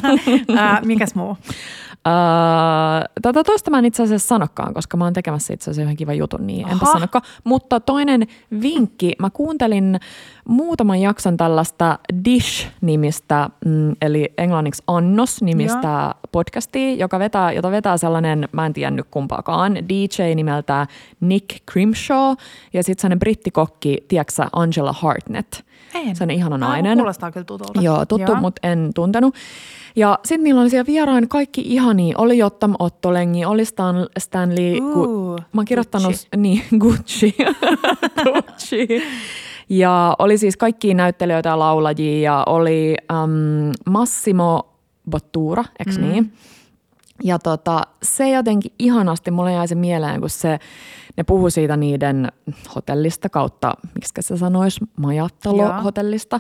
[0.58, 1.38] ää, mikäs muu?
[2.08, 2.14] Öö,
[3.22, 6.18] tätä toista mä en itse asiassa sanokaan, koska mä oon tekemässä itse asiassa yhden kivan
[6.18, 7.22] jutun, niin enpä sanokaan.
[7.44, 8.28] Mutta toinen
[8.62, 10.00] vinkki, mä kuuntelin
[10.48, 18.66] muutaman jakson tällaista Dish-nimistä, mm, eli englanniksi Annos-nimistä podcastia, joka vetää, jota vetää sellainen, mä
[18.66, 20.88] en tiedä nyt kumpaakaan, DJ nimeltä
[21.20, 22.36] Nick Crimshaw
[22.74, 25.54] ja sitten sellainen brittikokki, tiedätkö Angela Hartnett.
[25.94, 26.16] En.
[26.16, 26.98] Se on ihana nainen.
[26.98, 27.82] Kuulostaa kyllä tutulta.
[27.82, 29.36] Joo, tuttu, mutta en tuntenut.
[29.96, 32.18] Ja sitten niillä oli siellä vierain kaikki ihania.
[32.18, 34.80] Oli Jottam Ottolengi, oli Stan, Stanley.
[34.80, 36.28] Uu, mä oon kirjoittanut, Gucci.
[36.38, 37.36] niin, Gucci.
[38.24, 38.88] Gucci.
[39.70, 44.70] Ja oli siis kaikki näyttelijöitä ja laulajia ja oli um, Massimo
[45.10, 46.08] Bottura, eikö mm.
[46.08, 46.34] niin?
[47.24, 50.60] Ja tota, se jotenkin ihanasti, mulle jäi se mieleen, kun se,
[51.18, 52.32] ne puhu siitä niiden
[52.76, 56.40] hotellista kautta, miksi se sanoisi, majattalo-hotellista,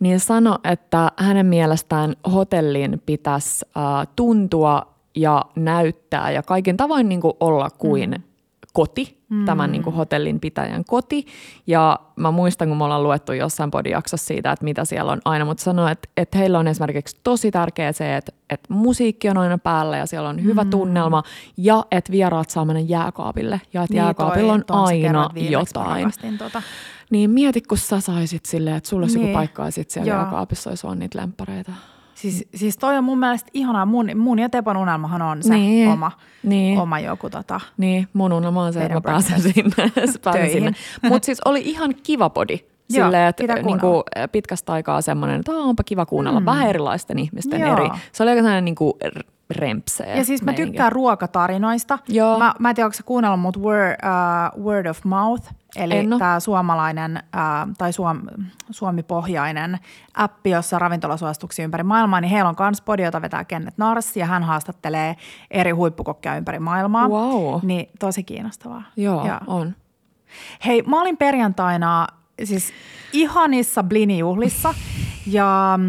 [0.00, 7.20] niin sano, että hänen mielestään hotellin pitäisi äh, tuntua ja näyttää ja kaiken tavoin niin
[7.20, 8.31] kuin olla kuin mm.
[8.72, 9.44] Koti, mm.
[9.44, 11.26] tämän niin kuin hotellin pitäjän koti.
[11.66, 15.44] Ja mä muistan, kun me ollaan luettu jossain podijaksossa siitä, että mitä siellä on aina,
[15.44, 19.58] mutta sanoo, että, että heillä on esimerkiksi tosi tärkeää se, että, että musiikki on aina
[19.58, 20.70] päällä ja siellä on hyvä mm.
[20.70, 21.22] tunnelma
[21.56, 26.12] ja että vieraat saa mennä jääkaapille ja että niin, jääkaapilla on aina jotain.
[26.38, 26.62] Tota.
[27.10, 29.28] Niin mieti, kun sä saisit silleen, että sulla olisi niin.
[29.28, 30.18] Joku paikka ja sit siellä Joo.
[30.18, 31.72] jääkaapissa olisi vaan niitä lemppareita.
[32.22, 33.86] Siis, siis toi on mun mielestä ihanaa.
[33.86, 35.88] Mun, mun ja Tepon unelmahan on se Niin.
[35.90, 36.78] oma, Niin.
[36.78, 37.60] oma joku tota.
[37.76, 39.74] Niin, mun unelma on se, että mä pääsen sinne.
[40.24, 40.72] pääsen sinne.
[41.02, 42.54] Mutta siis oli ihan kiva podi.
[42.90, 46.46] Joo, Silleen, että niinku, pitkästä aikaa semmoinen, että "Aa, onpa kiva kuunnella mm.
[46.46, 47.72] vähän erilaisten ihmisten Joo.
[47.72, 47.88] eri.
[48.12, 50.16] Se oli aika sellainen niinku r- rempseä.
[50.16, 50.70] Ja siis mä meininki.
[50.70, 51.98] tykkään ruokatarinoista.
[52.08, 52.38] Joo.
[52.38, 53.96] Mä, mä en tiedä, onko sä kuunnellut, mutta word,
[54.56, 57.22] uh, word of Mouth, eli tämä suomalainen
[57.78, 58.20] tai suom,
[58.70, 59.78] suomipohjainen
[60.14, 64.26] appi, jossa ravintolasuosituksia ympäri maailmaa, niin heillä on kans podi, jota vetää Kenneth Nars, ja
[64.26, 65.16] hän haastattelee
[65.50, 67.08] eri huippukokkeja ympäri maailmaa.
[67.08, 67.60] Wow.
[67.62, 68.82] Niin tosi kiinnostavaa.
[68.96, 69.40] Joo, Ja.
[69.46, 69.74] on.
[70.66, 72.06] Hei, mä olin perjantaina
[72.44, 72.72] siis
[73.12, 74.74] ihanissa Blini-juhlissa
[75.26, 75.84] ja mm,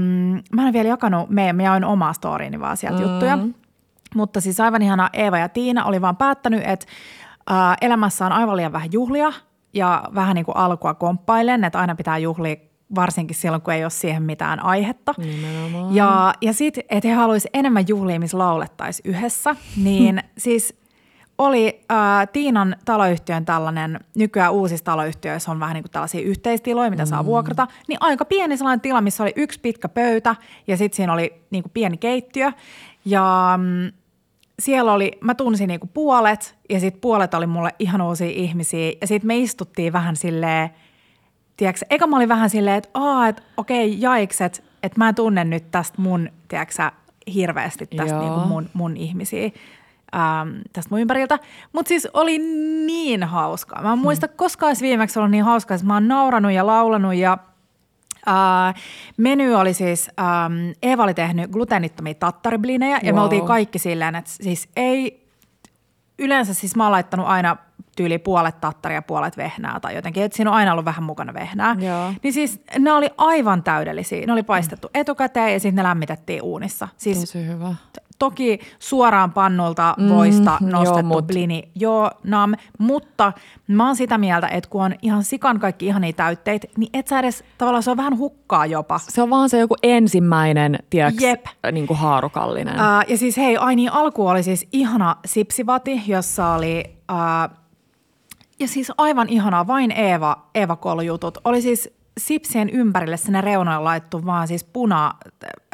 [0.54, 3.10] mä en vielä jakanut, me, mä jaoin omaa storiini vaan sieltä mm.
[3.10, 3.38] juttuja.
[4.15, 6.86] Mutta siis aivan ihana Eeva ja Tiina oli vaan päättänyt, että
[7.50, 9.34] ää, elämässä on aivan liian vähän juhlia
[9.73, 12.55] ja vähän niin kuin alkua komppailen, että aina pitää juhlia
[12.95, 15.13] varsinkin silloin, kun ei ole siihen mitään aihetta.
[15.17, 15.95] Nimenomaan.
[15.95, 20.83] Ja, ja sitten, että he haluaisivat enemmän juhlia, missä laulettaisiin yhdessä, niin siis
[21.38, 27.05] oli äh, Tiinan taloyhtiön tällainen, nykyään uusissa taloyhtiöissä on vähän niin kuin tällaisia yhteistiloja, mitä
[27.05, 30.36] saa vuokrata, niin aika pieni sellainen tila, missä oli yksi pitkä pöytä
[30.67, 32.51] ja sitten siinä oli niin kuin pieni keittiö
[33.05, 33.91] ja mm,
[34.59, 39.07] siellä oli, mä tunsin niinku puolet ja sitten puolet oli mulle ihan uusia ihmisiä ja
[39.07, 40.69] sitten me istuttiin vähän silleen,
[41.57, 44.61] tiedätkö, eka mä olin vähän silleen, että aa, että okei, jaiks, että,
[44.97, 46.91] mä en tunne nyt tästä mun, tiedätkö
[47.33, 48.23] hirveästi tästä Joo.
[48.23, 49.51] niinku mun, mun ihmisiä
[50.15, 51.39] ähm, tästä mun ympäriltä.
[51.73, 52.37] Mutta siis oli
[52.85, 53.81] niin hauskaa.
[53.81, 57.15] Mä en muista, koska olisi viimeksi ollut niin hauskaa, että mä oon nauranut ja laulanut
[57.15, 57.37] ja
[58.27, 58.81] Uh,
[59.17, 63.23] meny oli siis, um, Eeva oli tehnyt gluteenittomia tattariblinejä ja me Wow.
[63.23, 65.27] oltiin kaikki silleen, että siis ei,
[66.19, 67.57] yleensä siis mä oon laittanut aina
[67.95, 71.75] tyyli puolet tattaria puolet vehnää tai jotenkin, että siinä on aina ollut vähän mukana vehnää.
[71.79, 72.13] Joo.
[72.23, 74.25] Niin siis ne oli aivan täydellisiä.
[74.25, 76.88] Ne oli paistettu etukäteen ja sitten ne lämmitettiin uunissa.
[76.97, 77.75] Siis Tosi hyvä.
[78.23, 83.33] Toki suoraan pannulta voista Mm, nostettu joo, mut- blini, joo, nam, mutta
[83.67, 87.19] mä oon sitä mieltä, että kun on ihan sikan kaikki ihania täytteitä, niin et sä
[87.19, 88.99] edes, tavallaan se on vähän hukkaa jopa.
[88.99, 91.45] Se on vaan se joku ensimmäinen, tiedätkö, Jep.
[91.71, 92.79] niin kuin haarukallinen.
[92.79, 97.49] Ää, ja siis hei, ai niin alku oli siis ihana sipsivati, jossa oli, ää,
[98.59, 101.38] ja siis aivan ihanaa, vain Eeva, Eeva Kollujutut.
[101.45, 105.13] Oli siis sipsien ympärille sinne reunoille laittu vaan siis puna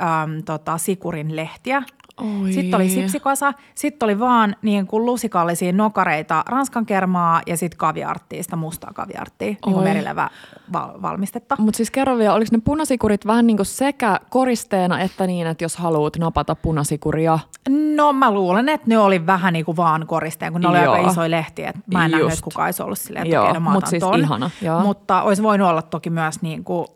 [0.01, 1.83] äm, tota, sikurin lehtiä.
[2.21, 2.53] Oi.
[2.53, 8.43] Sitten oli sipsikasa, sitten oli vaan niin kuin lusikallisia nokareita, ranskan kermaa ja sitten kaviarttia,
[8.43, 10.29] sitä mustaa kaviarttia, niin kuin merilevä
[10.73, 11.55] val- valmistetta.
[11.60, 15.63] Mutta siis kerro vielä, oliko ne punasikurit vähän niin kuin sekä koristeena että niin, että
[15.63, 17.39] jos haluat napata punasikuria,
[17.95, 20.93] No mä luulen, että ne oli vähän niin kuin vaan koristeen, kun ne oli Joo.
[20.93, 21.73] aika isoja lehtiä.
[21.93, 22.34] Mä en nähnyt, Just.
[22.34, 24.19] että kukaan olisi ollut silleen, että Joo, okei, no mä mut otan siis ton.
[24.19, 24.79] ihana, joo.
[24.82, 26.88] Mutta olisi voinut olla toki myös niin kuin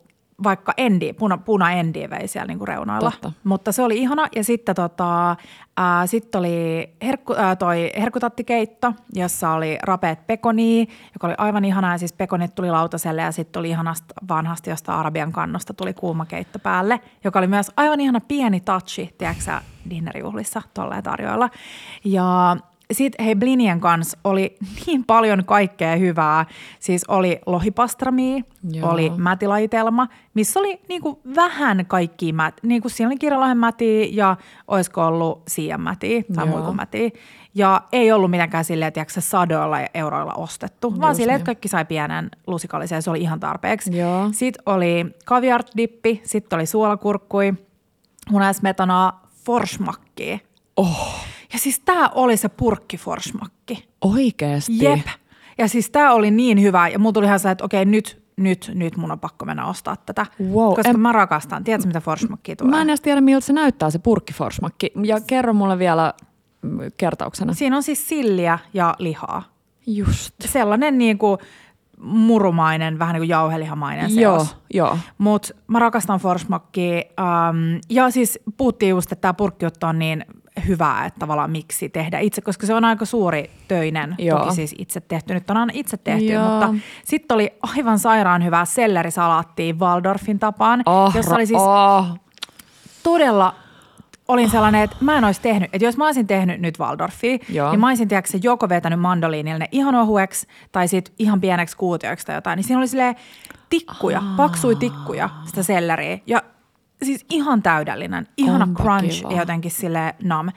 [0.43, 3.11] vaikka endi, puna, puna endi vei siellä niin kuin reunoilla.
[3.11, 3.31] Totta.
[3.43, 4.27] Mutta se oli ihana.
[4.35, 5.35] Ja sitten tota,
[5.77, 11.91] ää, sit oli herkku, ää, toi herkutattikeitto, jossa oli rapeat pekoni, joka oli aivan ihanaa.
[11.91, 16.25] Ja siis pekonit tuli lautaselle ja sitten tuli ihanasta vanhasti josta arabian kannosta tuli kuuma
[16.25, 21.49] keitto päälle, joka oli myös aivan ihana pieni touchi, tiedätkö sä, dinnerijuhlissa tolleen tarjoilla.
[22.05, 22.57] Ja
[22.91, 26.45] sitten hei Blinien kanssa oli niin paljon kaikkea hyvää.
[26.79, 28.91] Siis oli lohipastramia, Joo.
[28.91, 32.55] oli mätilaitelma, missä oli niinku vähän kaikki mät.
[32.63, 37.09] Niinku siellä oli kirjalahen mätiä ja olisiko ollut siian mätiä tai muikun mätiä.
[37.55, 41.41] Ja ei ollut mitenkään silleen, että se sadoilla euroilla ostettu, vaan Just silleen, niin.
[41.41, 43.97] että kaikki sai pienen lusikallisen ja se oli ihan tarpeeksi.
[43.97, 44.29] Joo.
[44.31, 47.53] Sitten oli kaviardippi, sitten oli suolakurkkui,
[48.29, 50.41] munaismetanaa, forsmakki.
[50.77, 53.89] Oh, Ja siis tää oli se purkkiforsmakki.
[54.01, 54.85] oikeesti.
[54.85, 54.99] Jep.
[55.57, 58.71] Ja siis tää oli niin hyvä ja mulla tuli ihan se, että okei nyt, nyt,
[58.73, 60.25] nyt mun on pakko mennä ostaa tätä.
[60.53, 61.63] Wow, Koska en- mä rakastan.
[61.63, 62.71] Tiedätkö mitä forsmakkia tulee?
[62.71, 64.91] Mä en edes tiedä, miltä se näyttää se purkkiforsmakki.
[65.03, 66.13] Ja kerro mulle vielä
[66.61, 67.53] mm, kertauksena.
[67.53, 69.43] Siinä on siis silliä ja lihaa.
[69.87, 70.33] Just.
[70.45, 71.37] Sellainen niin kuin
[71.97, 74.55] murumainen, vähän niin kuin jauhelihamainen Joo, seos.
[74.73, 74.97] joo.
[75.17, 76.95] Mutta mä rakastan forsmakkia.
[76.95, 80.25] Um, ja siis puhuttiin just, että tämä purkkiutto on niin
[80.67, 84.15] hyvää, että tavallaan miksi tehdä itse, koska se on aika suuri töinen.
[84.17, 84.39] Joo.
[84.39, 86.49] Toki siis itse tehty, nyt on aina itse tehty, Joo.
[86.49, 92.19] mutta sitten oli aivan sairaan hyvää sellerisalaattia Waldorfin tapaan, Oh, jossa oli siis oh.
[93.03, 93.55] todella
[94.27, 97.71] olin sellainen, että mä en olisi tehnyt, että jos mä olisin tehnyt nyt Waldorfia, Joo.
[97.71, 102.25] niin mä olisin tiedätkö, joko vetänyt mandoliinille ne ihan ohueksi tai sitten ihan pieneksi kuutioiksi
[102.25, 102.57] tai jotain.
[102.57, 103.15] Niin siinä oli silleen
[103.69, 106.41] tikkuja, paksui tikkuja sitä selleriä ja
[107.03, 109.31] siis ihan täydellinen, ihana Onpa crunch kiva.
[109.31, 110.49] ja jotenkin sille nam.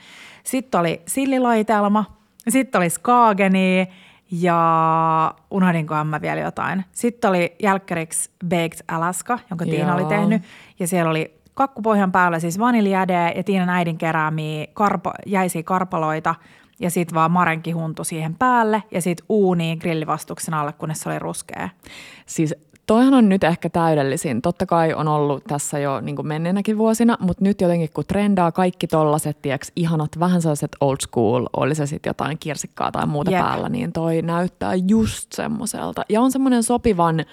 [0.43, 2.05] Sitten oli sillilaitelma,
[2.49, 3.87] sitten oli skaageni
[4.31, 6.85] ja unohdinkohan mä vielä jotain.
[6.91, 10.09] Sitten oli jälkkäriksi Baked Alaska, jonka Tiina oli Joo.
[10.09, 10.41] tehnyt.
[10.79, 16.35] Ja siellä oli kakkupohjan päällä siis vaniljäde ja Tiinan äidin keräämiä karpo, jäisiä karpaloita
[16.79, 21.69] ja sitten vaan marenkihuntu siihen päälle ja sitten uuniin grillivastuksen alle, kunnes se oli ruskea.
[22.25, 22.55] Siis
[22.87, 24.41] toihan on nyt ehkä täydellisin.
[24.41, 28.87] Totta kai on ollut tässä jo niin menneenäkin vuosina, mutta nyt jotenkin kun trendaa kaikki
[28.87, 33.41] tollaset, tiiäks, ihanat vähän sellaiset old school, oli se sitten jotain kirsikkaa tai muuta Jep.
[33.41, 36.01] päällä, niin toi näyttää just semmoiselta.
[36.09, 37.25] Ja on semmoinen sopivan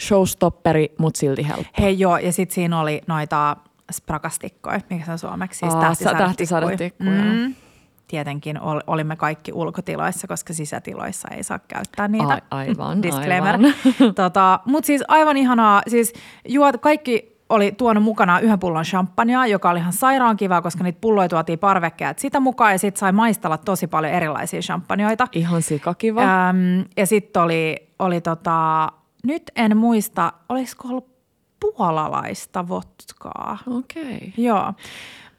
[0.00, 1.72] showstopperi, mutta silti helppo.
[1.78, 3.56] Hei joo, ja sitten siinä oli noita
[3.92, 6.26] sprakastikkoja, mikä se on suomeksi, siis Aa, tähtisadetikkuja.
[6.26, 7.10] tähtisadetikkuja.
[7.10, 7.54] Mm.
[8.10, 12.32] Tietenkin ol, olimme kaikki ulkotiloissa, koska sisätiloissa ei saa käyttää niitä.
[12.32, 13.54] Ai- aivan, Disclaimer.
[13.54, 13.74] aivan.
[14.14, 16.12] tota, Mutta siis aivan ihanaa, siis
[16.48, 20.98] juot, kaikki oli tuonut mukana yhden pullon champagnea, joka oli ihan sairaan kiva, koska niitä
[21.00, 25.28] pulloja tuotiin parvekkeet sitä mukaan ja sitten sai maistella tosi paljon erilaisia champagneoita.
[25.32, 26.22] Ihan sikakiva.
[26.22, 28.88] Äm, ja sitten oli, oli tota,
[29.24, 31.10] nyt en muista, olisiko ollut
[31.60, 33.58] puolalaista votkaa.
[33.66, 34.02] Okei.
[34.16, 34.30] Okay.
[34.36, 34.72] Joo,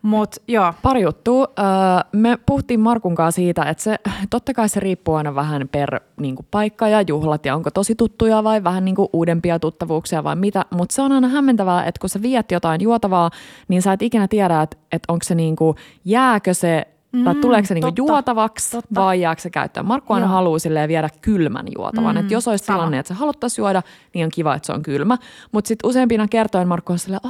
[0.02, 0.74] mutta joo.
[0.82, 1.48] Pari juttua.
[1.60, 1.66] Öö,
[2.14, 3.96] Me puhuttiin Markun kanssa siitä, että se,
[4.30, 7.96] totta kai se riippuu aina vähän per niin kuin, paikka ja juhlat ja onko tosi
[7.96, 10.66] tuttuja vai vähän niin kuin, uudempia tuttavuuksia vai mitä.
[10.70, 13.30] Mutta se on aina hämmentävää, että kun sä viet jotain juotavaa,
[13.68, 17.36] niin sä et ikinä tiedä, että, että onko se niin kuin, jääkö se Mm, tai
[17.36, 19.02] tuleeko se niinku totta, juotavaksi totta.
[19.02, 19.86] vai jääkö se käyttöön?
[19.86, 22.16] Markku aina haluaa viedä kylmän juotavan.
[22.16, 22.78] Mm, että jos olisi sama.
[22.78, 23.82] tilanne, että sä haluttaisiin juoda,
[24.14, 25.18] niin on kiva, että se on kylmä.
[25.52, 27.22] Mutta sitten useampina kertoin Markku on silleen,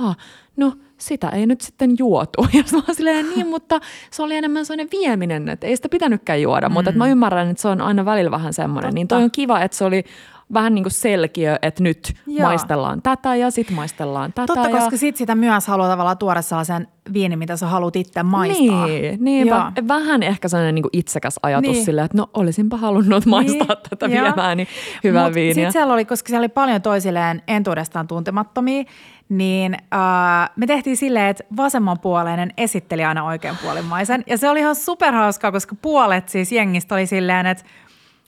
[0.57, 2.47] no sitä ei nyt sitten juotu.
[2.53, 3.79] Ja mä oon silleen, niin, mutta
[4.11, 6.69] se oli enemmän sellainen vieminen, että ei sitä pitänytkään juoda.
[6.69, 6.73] Mm.
[6.73, 8.93] Mutta että mä ymmärrän, että se on aina välillä vähän semmoinen.
[8.93, 9.23] Niin toi Totta.
[9.25, 10.03] on kiva, että se oli
[10.53, 12.47] vähän niin kuin selkiö, että nyt Joo.
[12.47, 14.53] maistellaan tätä ja sitten maistellaan tätä.
[14.53, 14.77] Totta, ja...
[14.77, 18.87] koska sit sitä myös haluaa tavallaan tuoda sellaisen viinin, mitä sä haluat itse maistaa.
[18.87, 19.71] Niin, niinpä.
[19.87, 21.73] Vähän ehkä sellainen niin itsekäs ajatus Niin.
[21.73, 21.85] niin.
[21.85, 24.23] silleen, että no olisinpa halunnut maistaa Niin, tätä joo.
[24.23, 24.67] viemääni
[25.03, 25.53] hyvää Mut viiniä.
[25.53, 28.83] Sitten siellä oli, koska siellä oli paljon toisilleen entuudestaan tuntemattomia,
[29.31, 34.23] niin äh, me tehtiin silleen, että vasemmanpuoleinen esitteli aina oikeanpuolimmaisen.
[34.27, 37.63] Ja se oli ihan superhauskaa, koska puolet siis jengistä oli silleen, että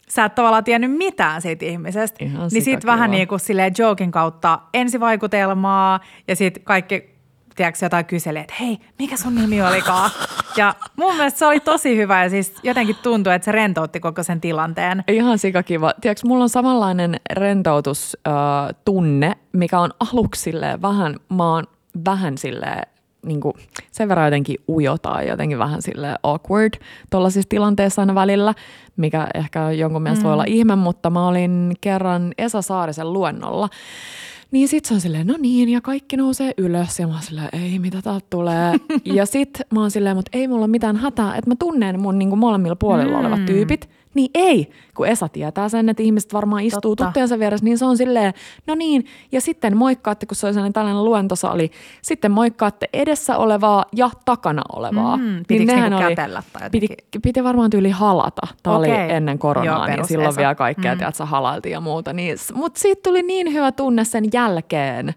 [0.09, 2.25] sä et tavallaan tiennyt mitään siitä ihmisestä.
[2.25, 2.91] Ihan niin sitten sikakiva.
[2.91, 7.12] vähän niin kuin silleen jokin kautta ensivaikutelmaa ja sitten kaikki
[7.55, 10.11] tiedätkö, jotain kyselee, että hei, mikä sun nimi olikaan?
[10.57, 14.23] Ja mun mielestä se oli tosi hyvä ja siis jotenkin tuntui, että se rentoutti koko
[14.23, 15.03] sen tilanteen.
[15.07, 15.93] Ihan sikakiva.
[16.01, 21.63] Tiedätkö, mulla on samanlainen rentoutustunne, tunne, mikä on aluksi silleen vähän, mä oon
[22.05, 22.87] vähän silleen,
[23.25, 23.53] niin kuin
[23.91, 26.73] sen verran jotenkin ujo tai jotenkin vähän sille awkward
[27.09, 28.53] tuollaisissa tilanteissa aina välillä,
[28.97, 30.25] mikä ehkä jonkun mielestä mm.
[30.25, 33.69] voi olla ihme, mutta mä olin kerran Esa Saarisen luennolla.
[34.53, 37.49] Niin sit se on silleen, no niin, ja kaikki nousee ylös, ja mä oon silleen,
[37.53, 38.73] ei, mitä täältä tulee.
[39.17, 42.19] ja sit mä oon silleen, mutta ei mulla ole mitään hätää, että mä tunnen mun
[42.19, 43.19] niin molemmilla puolilla mm.
[43.19, 43.89] olevat tyypit.
[44.13, 47.05] Niin ei, kun Esa tietää sen, että ihmiset varmaan istuu Totta.
[47.05, 48.33] tuttujensa vieressä, niin se on silleen,
[48.67, 51.71] no niin, ja sitten moikkaatte, kun se oli sellainen tällainen luentosali,
[52.01, 55.17] sitten moikkaatte edessä olevaa ja takana olevaa.
[55.17, 56.87] Mm, pitikö niinku kätellä tai piti,
[57.23, 58.47] piti varmaan tyyli halata.
[58.63, 60.37] Tämä oli ennen koronaa, Joo, niin silloin Esa.
[60.37, 60.97] vielä kaikkea, mm.
[60.97, 62.13] tiedät, sä halailtiin ja muuta.
[62.13, 65.13] Niin, Mutta siitä tuli niin hyvä tunne sen jälkeen,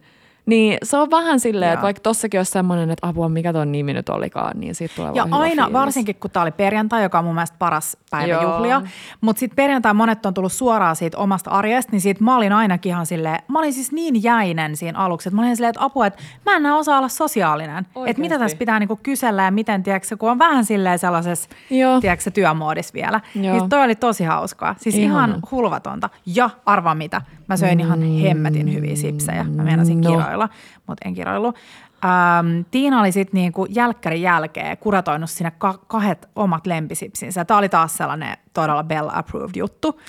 [0.46, 3.92] Niin se on vähän silleen, että vaikka tossakin olisi semmoinen, että apua, mikä ton nimi
[3.94, 5.72] nyt olikaan, niin siitä tulee Ja aina, fiilis.
[5.72, 8.42] varsinkin kun tämä oli perjantai, joka on mun mielestä paras päivä Joo.
[8.42, 8.82] juhlia,
[9.20, 12.90] mutta sitten perjantai monet on tullut suoraan siitä omasta arjesta, niin siitä mä olin ainakin
[12.90, 16.06] ihan silleen, mä olin siis niin jäinen siinä aluksi, että mä olin silleen, että apua,
[16.06, 17.86] että mä en enää osaa olla sosiaalinen.
[18.06, 22.00] Että mitä tässä pitää niinku kysellä ja miten, tiedätkö, kun on vähän silleen sellaisessa, Joo.
[22.00, 23.20] tiedätkö, työmoodissa vielä.
[23.34, 23.56] Joo.
[23.56, 24.74] Niin toi oli tosi hauskaa.
[24.78, 25.24] Siis Ihana.
[25.24, 26.10] ihan hulvatonta.
[26.26, 29.44] Ja arvaa mitä, mä söin ihan hemmetin hyviä sipsejä.
[29.44, 30.10] Mä meinasin No.
[30.10, 30.48] kiroilla,
[30.86, 31.56] mutta en kiroillut.
[32.04, 37.44] Ähm, Tiina oli sitten niinku jälkkärin jälkeen kuratoinut sinne ka- kahdet omat lempisipsinsä.
[37.44, 40.00] Tämä oli taas sellainen todella Bella-approved juttu.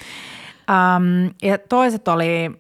[0.70, 2.52] Ähm, ja toiset oli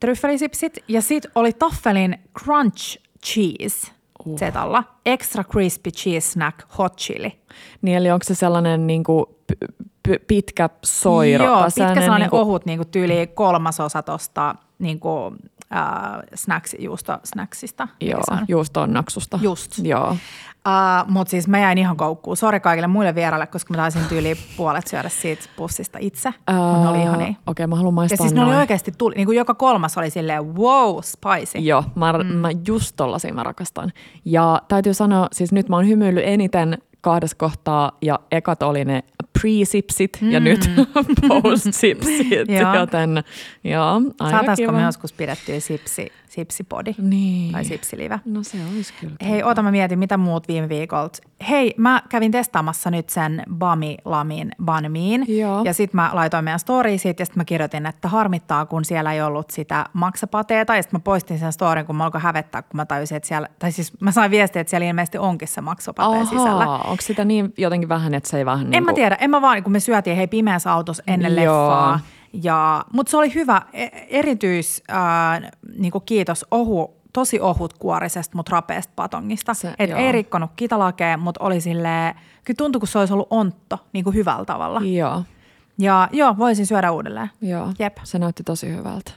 [0.00, 3.92] tryffelisipsit ja sitten oli Taffelin Crunch Cheese
[4.26, 4.38] uh.
[4.38, 4.84] Zetalla.
[5.06, 7.38] Extra Crispy Cheese Snack Hot Chili.
[7.82, 9.24] Niin eli onko se sellainen niin kuin
[10.08, 11.44] p- pitkä soiro?
[11.44, 15.36] Joo, pitkä sellainen niin kuin- ohut niin kuin tyyli kolmasosa tuosta niin kuin,
[15.76, 15.82] äh,
[16.34, 17.88] snacks, juusto snacksista.
[18.00, 18.44] Joo, se on?
[18.48, 19.38] juustoon naksusta.
[19.42, 19.78] Just.
[19.78, 20.16] Joo.
[20.68, 22.36] Uh, Mutta siis mä jäin ihan koukkuun.
[22.36, 26.28] Sori kaikille muille vieraille, koska mä taisin tyyli puolet syödä siitä pussista itse.
[26.50, 27.36] Mutta ne oli ihan niin.
[27.46, 28.58] Okei, mä haluan Ja maistaa siis ne oli noin.
[28.60, 31.58] oikeasti, tuli, niin kuin joka kolmas oli silleen wow, spicy.
[31.58, 32.26] Joo, mä, mm.
[32.26, 33.92] mä just tollasia mä rakastan.
[34.24, 39.04] Ja täytyy sanoa, siis nyt mä oon hymyillyt eniten kahdessa kohtaa ja ekat oli ne
[39.38, 40.30] pre-sipsit mm.
[40.34, 40.70] ja nyt
[41.28, 42.74] post-sipsit, Joo.
[42.74, 43.24] joten
[43.64, 47.52] joo, Saataisiko me joskus pidettyä sipsi, sipsipodi Niin.
[47.52, 48.20] tai sipsilive?
[48.24, 49.14] No se olisi kyllä.
[49.28, 51.18] Hei, oota mä mietin, mitä muut viime viikolta.
[51.48, 55.24] Hei, mä kävin testaamassa nyt sen Bami Lamin Banmiin.
[55.38, 55.62] Joo.
[55.64, 59.12] Ja sit mä laitoin meidän storiin siitä ja sit mä kirjoitin, että harmittaa, kun siellä
[59.12, 60.76] ei ollut sitä maksapateeta.
[60.76, 63.48] Ja sit mä poistin sen storin, kun mä alkoi hävettää, kun mä tajusin, että siellä,
[63.58, 66.66] tai siis mä sain viestiä, että siellä ilmeisesti onkin se maksapate sisällä.
[66.68, 69.40] onko sitä niin jotenkin vähän, että se ei vähän niin En mä tiedä, en mä
[69.42, 71.68] vaan, kun me syötiin hei pimeässä autossa ennen Joo.
[71.68, 72.00] leffaa.
[72.42, 78.50] Ja, mutta se oli hyvä, e- erityis, äh, niin kiitos, ohu, tosi ohut kuorisesta, mutta
[78.52, 79.54] rapeasta patongista.
[79.54, 79.98] Se- Et joo.
[79.98, 82.14] ei rikkonut kitalakea, mutta oli silleen,
[82.44, 84.80] kyllä tuntui, kun se olisi ollut ontto niin kuin hyvällä tavalla.
[84.84, 85.22] Joo,
[85.78, 87.30] Ja joo, voisin syödä uudelleen.
[87.40, 87.68] joo.
[87.78, 87.96] Jep.
[88.04, 89.12] Se näytti tosi hyvältä.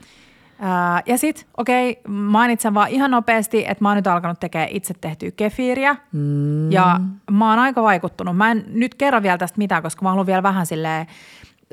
[0.60, 4.94] Ää, ja sitten, okei, mainitsen vaan ihan nopeasti, että mä oon nyt alkanut tekemään itse
[5.00, 5.96] tehtyä kefiiriä.
[6.12, 6.72] Mm.
[6.72, 7.00] Ja
[7.30, 8.36] mä oon aika vaikuttunut.
[8.36, 11.06] Mä en nyt kerro vielä tästä mitään, koska mä haluan vielä vähän silleen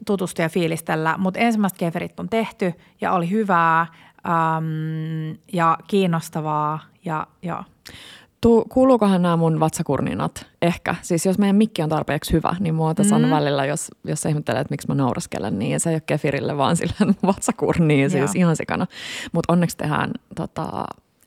[0.05, 1.15] tutustua ja fiilistellä.
[1.17, 3.79] Mutta ensimmäiset kefirit on tehty ja oli hyvää
[4.27, 6.79] äm, ja kiinnostavaa.
[7.05, 7.63] Ja, ja.
[8.45, 10.45] Tu, kuuluukohan nämä mun vatsakurninat?
[10.61, 10.95] Ehkä.
[11.01, 13.23] Siis jos meidän mikki on tarpeeksi hyvä, niin mua tässä Mm.
[13.23, 16.57] on välillä, jos, jos sä ihmettelee, että miksi mä nauraskelen, niin se ei ole kefirille,
[16.57, 18.41] vaan sillä mun vatsakurniin siis Joo.
[18.41, 18.87] ihan sikana.
[19.31, 20.85] Mutta onneksi tehdään tota,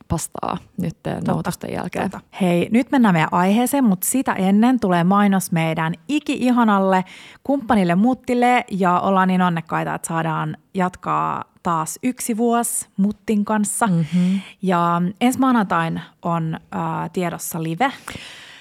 [0.08, 0.96] pastaa nyt
[1.26, 2.10] nautusten jälkeen.
[2.10, 2.24] Tota.
[2.40, 7.04] Hei, nyt mennään meidän aiheeseen, mutta sitä ennen tulee mainos meidän iki-ihanalle
[7.44, 13.86] kumppanille Muttille ja ollaan niin onnekkaita, että saadaan jatkaa taas yksi vuosi Muttin kanssa.
[13.86, 14.40] Mm-hmm.
[14.62, 17.92] Ja ensi maanantain on äh, tiedossa live.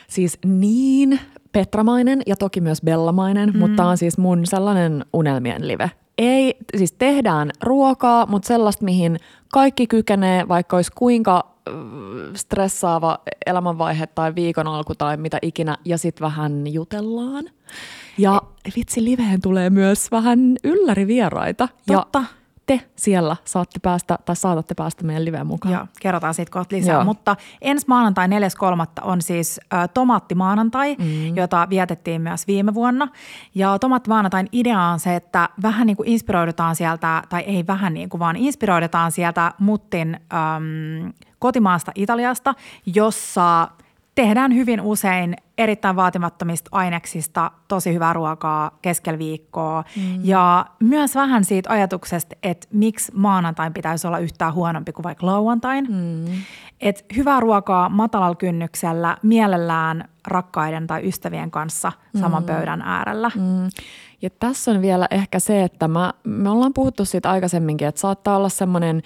[0.07, 1.19] Siis niin
[1.51, 3.59] Petramainen ja toki myös Bellamainen, mm.
[3.59, 5.91] mutta on siis mun sellainen unelmien live.
[6.17, 9.19] Ei, siis tehdään ruokaa, mutta sellaista, mihin
[9.51, 11.73] kaikki kykenee, vaikka olisi kuinka äh,
[12.33, 17.45] stressaava elämänvaihe tai viikon alku tai mitä ikinä, ja sitten vähän jutellaan.
[18.17, 18.41] Ja
[18.75, 21.67] vitsi, liveen tulee myös vähän yllärivieraita.
[21.87, 22.19] Totta.
[22.19, 22.37] Ja
[22.67, 25.73] te siellä saatte päästä, tai saatatte päästä meidän liveen mukaan.
[25.73, 26.93] Joo, kerrotaan siitä kohta lisää.
[26.93, 27.03] Joo.
[27.03, 28.33] Mutta ensi maanantai 4.3.
[29.01, 31.35] on siis ä, tomaattimaanantai, mm.
[31.35, 33.07] jota vietettiin myös viime vuonna.
[33.55, 38.09] Ja tomaattimaanantain idea on se, että vähän niin kuin inspiroidutaan sieltä, tai ei vähän niin
[38.09, 42.55] kuin, vaan inspiroidutaan sieltä Muttin äm, kotimaasta Italiasta,
[42.85, 43.67] jossa
[44.17, 49.83] tehdään hyvin usein erittäin vaatimattomista aineksista tosi hyvää ruokaa keskellä viikkoa.
[49.95, 50.19] Mm.
[50.23, 55.85] Ja myös vähän siitä ajatuksesta, että miksi maanantain pitäisi olla yhtään huonompi kuin vaikka lauantain.
[55.89, 56.25] Mm.
[56.81, 62.47] Et hyvää ruokaa matalalla kynnyksellä, mielellään rakkaiden tai ystävien kanssa saman mm.
[62.47, 63.31] pöydän äärellä.
[63.35, 63.69] Mm.
[64.21, 68.37] Ja tässä on vielä ehkä se, että mä, me ollaan puhuttu siitä aikaisemminkin, että saattaa
[68.37, 69.01] olla semmoinen,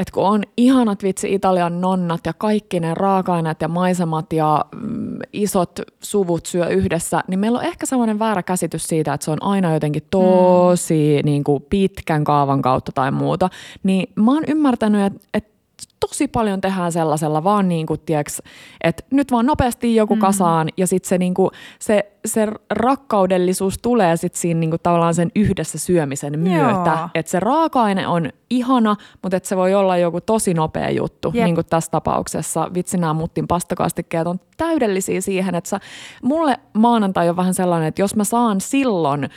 [0.00, 5.18] että kun on ihanat vitsi Italian nonnat ja kaikki ne raaka-aineet ja maisemat ja mm,
[5.32, 9.42] isot suvut syö yhdessä, niin meillä on ehkä semmoinen väärä käsitys siitä, että se on
[9.42, 11.26] aina jotenkin tosi mm.
[11.26, 13.48] niin kuin pitkän kaavan kautta tai muuta.
[13.82, 15.59] Niin mä oon ymmärtänyt, että, että
[16.00, 18.42] tosi paljon tehdään sellaisella vaan niin kuin, tiiäks,
[18.84, 20.20] että nyt vaan nopeasti joku mm.
[20.20, 25.14] kasaan ja sitten se, niin kuin, se, se rakkaudellisuus tulee sitten siinä niin kuin, tavallaan
[25.14, 27.08] sen yhdessä syömisen myötä.
[27.14, 31.44] Että se raaka-aine on ihana, mutta että se voi olla joku tosi nopea juttu, Jep.
[31.44, 32.70] niin kuin tässä tapauksessa.
[32.74, 35.80] Vitsi nämä muttin pastakastikkeet on täydellisiä siihen, että sä,
[36.22, 39.30] mulle maanantai on vähän sellainen, että jos mä saan silloin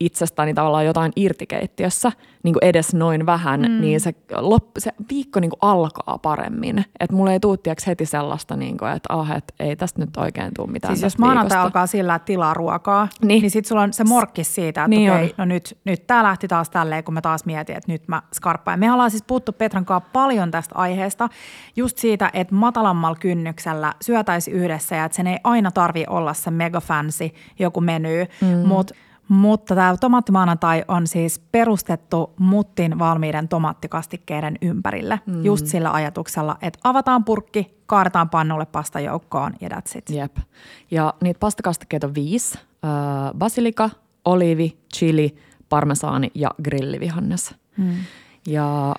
[0.00, 3.80] itsestäni tavallaan jotain irtikeittiössä, niin kuin edes noin vähän, mm.
[3.80, 6.84] niin se, lop, se viikko niin kuin alkaa paremmin.
[7.00, 10.54] Että mulla ei tuu heti sellaista, niin kuin, että ah, et ei tästä nyt oikein
[10.54, 13.92] tule mitään Siis jos maanantai alkaa sillä, että tilaa ruokaa, niin, niin sitten sulla on
[13.92, 17.20] se morkkis siitä, että niin okei, no nyt, nyt tämä lähti taas tälleen, kun mä
[17.20, 18.80] taas mietin, että nyt mä skarppaan.
[18.80, 21.28] Me ollaan siis puhuttu Petran kanssa paljon tästä aiheesta,
[21.76, 26.50] just siitä, että matalammalla kynnyksellä syötäisi yhdessä ja että sen ei aina tarvi olla se
[26.50, 28.68] mega fancy joku meny, mm.
[28.68, 28.94] mutta
[29.30, 35.20] mutta tämä tomaattimaanantai on siis perustettu Muttin valmiiden tomaattikastikkeiden ympärille.
[35.26, 35.44] Mm.
[35.44, 40.10] Just sillä ajatuksella, että avataan purkki, kaadetaan pannulle pastajoukkoon ja that's it.
[40.10, 40.36] Jep.
[40.90, 42.58] Ja niitä pastakastikkeita on viisi.
[42.58, 42.90] Äh,
[43.38, 43.90] basilika,
[44.24, 45.36] oliivi, chili,
[45.68, 47.54] parmesaani ja grillivihannes.
[47.76, 47.94] Mm.
[48.46, 48.94] Ja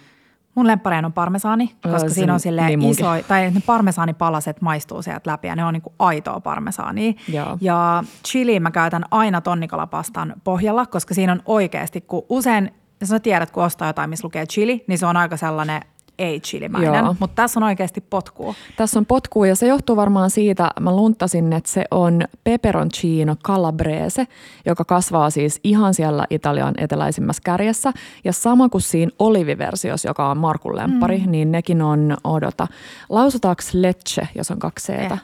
[0.55, 5.01] Mun lempparein on parmesaani, koska öö, siinä on sille niin iso, tai ne parmesaanipalaset maistuu
[5.01, 7.13] sieltä läpi ja ne on niinku aitoa parmesaania.
[7.27, 7.57] Joo.
[7.61, 13.19] Ja chili mä käytän aina tonnikalapastan pohjalla, koska siinä on oikeasti, kun usein, jos sä
[13.19, 15.81] tiedät, kun ostaa jotain, missä lukee chili, niin se on aika sellainen
[16.17, 18.55] ei-chilimäinen, mutta tässä on oikeasti potkua.
[18.77, 24.27] Tässä on potkua ja se johtuu varmaan siitä, mä luntasin, että se on peperoncino calabrese,
[24.65, 27.91] joka kasvaa siis ihan siellä Italian eteläisimmässä kärjessä.
[28.23, 31.31] Ja sama kuin siinä oliviversiossa, joka on Markun lempari, mm.
[31.31, 32.67] niin nekin on, odota,
[33.09, 35.17] lausutaanko lecce, jos on kaksi seetä?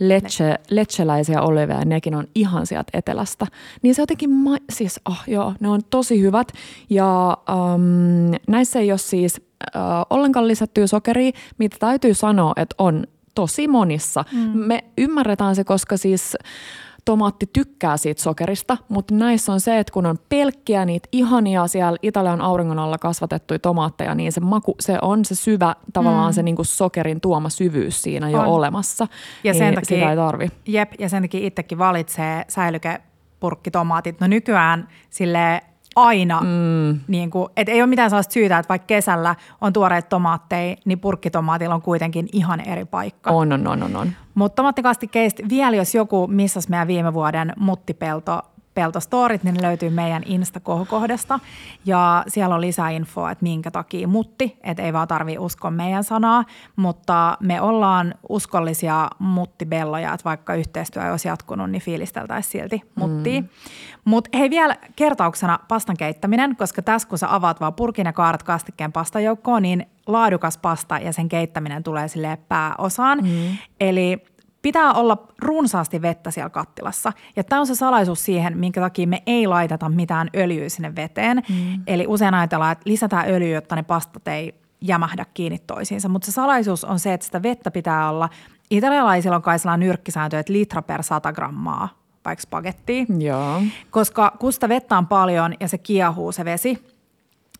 [0.00, 3.46] Lecce, lecceläisiä oliveja, nekin on ihan sieltä etelästä.
[3.82, 6.52] Niin se jotenkin, ma- siis oh, joo, ne on tosi hyvät.
[6.90, 7.38] Ja
[7.74, 9.40] um, näissä ei ole siis
[9.76, 14.24] äh, ollenkaan lisättyä sokeria, mitä täytyy sanoa, että on tosi monissa.
[14.32, 14.58] Mm.
[14.58, 16.36] Me ymmärretään se, koska siis
[17.04, 21.98] tomaatti tykkää siitä sokerista, mutta näissä on se, että kun on pelkkiä niitä ihania siellä
[22.02, 26.34] Italian auringon alla kasvatettuja tomaatteja, niin se maku, se on se syvä, tavallaan mm.
[26.34, 28.46] se niinku sokerin tuoma syvyys siinä jo on.
[28.46, 29.08] olemassa.
[29.44, 30.48] Ja niin sen takia, sitä ei tarvi.
[30.66, 34.20] Jep, ja sen takia itsekin valitsee säilykepurkkitomaatit.
[34.20, 35.62] No nykyään sille
[35.96, 37.00] aina, mm.
[37.08, 41.00] niin kuin, et ei ole mitään sellaista syytä, että vaikka kesällä on tuoreet tomaatteja, niin
[41.00, 43.30] purkkitomaatilla on kuitenkin ihan eri paikka.
[43.30, 43.96] On, on, on, on.
[43.96, 44.12] on.
[44.34, 48.42] Mutta tomaattikastikkeista vielä, jos joku missasi meidän viime vuoden muttipelto
[48.74, 51.40] Peltostorit, niin ne löytyy meidän Insta-kohokohdasta.
[51.84, 56.04] Ja siellä on lisää infoa, että minkä takia mutti, että ei vaan tarvitse uskoa meidän
[56.04, 56.44] sanaa,
[56.76, 63.40] mutta me ollaan uskollisia muttibelloja, että vaikka yhteistyö ei olisi jatkunut, niin fiilisteltäisiin silti muttia.
[63.40, 63.48] Mm.
[64.04, 68.42] Mutta hei vielä kertauksena pastan keittäminen, koska tässä kun sä avaat vaan purkin ja kaarat
[68.42, 73.18] kastikkeen pastajoukkoon, niin laadukas pasta ja sen keittäminen tulee sille pääosaan.
[73.18, 73.56] Mm.
[73.80, 74.33] Eli
[74.64, 77.12] pitää olla runsaasti vettä siellä kattilassa.
[77.36, 81.42] Ja tämä on se salaisuus siihen, minkä takia me ei laiteta mitään öljyä sinne veteen.
[81.48, 81.82] Mm.
[81.86, 86.08] Eli usein ajatellaan, että lisätään öljyä, jotta ne pastat ei jämähdä kiinni toisiinsa.
[86.08, 88.28] Mutta se salaisuus on se, että sitä vettä pitää olla.
[88.70, 91.88] Italialaisilla on kai sellainen nyrkkisääntö, että litra per 100 grammaa
[92.24, 93.04] vaikka spagettia.
[93.18, 93.62] Joo.
[93.90, 96.93] Koska kun sitä vettä on paljon ja se kiehuu se vesi,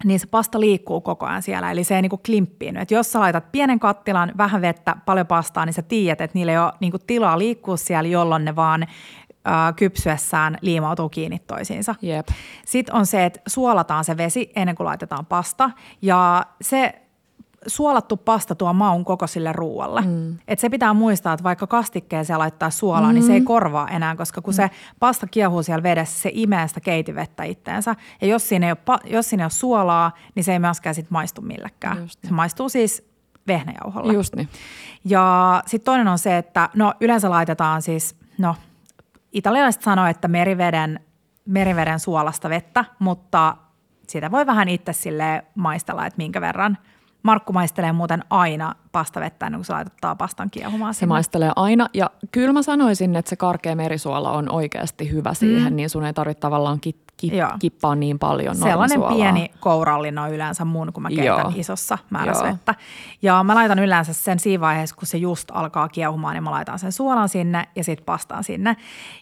[0.04, 2.76] niin se pasta liikkuu koko ajan siellä, eli se ei niinku klimppiin.
[2.76, 6.52] Et jos sä laitat pienen kattilan, vähän vettä, paljon pastaa, niin sä tiedät, että niillä
[6.52, 8.86] ei ole niinku tilaa liikkua siellä, jolloin ne vaan
[9.76, 11.94] kypsyessään liimautuu kiinni toisiinsa.
[12.02, 12.28] Yep.
[12.66, 15.70] Sitten on se, että suolataan se vesi ennen kuin laitetaan pasta,
[16.02, 17.03] ja se
[17.66, 20.00] suolattu pasta tuo maun koko sille ruualle.
[20.00, 20.38] Mm.
[20.48, 23.14] Et se pitää muistaa, että vaikka kastikkeeseen laittaa suolaa, mm.
[23.14, 23.46] niin se ei mm.
[23.46, 24.56] korvaa enää, koska kun mm.
[24.56, 27.96] se pasta kiehuu siellä vedessä, se imee sitä keitivettä itteensä.
[28.20, 31.10] Ja jos siinä ei ole, jos siinä ei ole suolaa, niin se ei myöskään sit
[31.10, 31.98] maistu millekään.
[31.98, 32.28] Just niin.
[32.28, 33.08] Se maistuu siis
[33.46, 34.12] vehnäjauholle.
[34.12, 34.48] Just niin.
[35.04, 38.56] Ja sitten toinen on se, että no yleensä laitetaan siis, no
[39.32, 41.00] italialaiset sanoo, että meriveden,
[41.46, 43.56] meriveden suolasta vettä, mutta
[44.08, 46.78] sitä voi vähän itse sille maistella, että minkä verran–
[47.24, 50.94] Markku maistelee muuten aina pastavettä ennen kuin se laitetaan pastan kiehumaan.
[50.94, 51.08] Se sinne.
[51.08, 55.76] maistelee aina ja kyllä mä sanoisin, että se karkea merisuola on oikeasti hyvä siihen, mm.
[55.76, 60.64] niin sun ei tarvitse tavallaan kit, kip, kippaa niin paljon Sellainen pieni kourallinen on yleensä
[60.64, 61.52] mun, kun mä keitän Joo.
[61.54, 62.74] isossa määrässä vettä.
[63.22, 66.78] Ja mä laitan yleensä sen siinä vaiheessa, kun se just alkaa kiehumaan, niin mä laitan
[66.78, 68.76] sen suolan sinne ja sitten pastan sinne.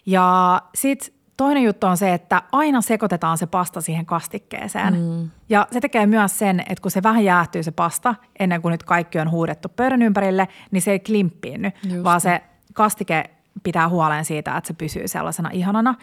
[0.05, 4.93] Ja sitten Toinen juttu on se, että aina sekoitetaan se pasta siihen kastikkeeseen.
[4.93, 5.29] Mm.
[5.49, 8.83] Ja se tekee myös sen, että kun se vähän jäähtyy se pasta, ennen kuin nyt
[8.83, 12.41] kaikki on huudettu pöydän ympärille, niin se ei klimppiinny, Just vaan se
[12.73, 13.29] kastike
[13.63, 15.95] pitää huolen siitä, että se pysyy sellaisena ihanana.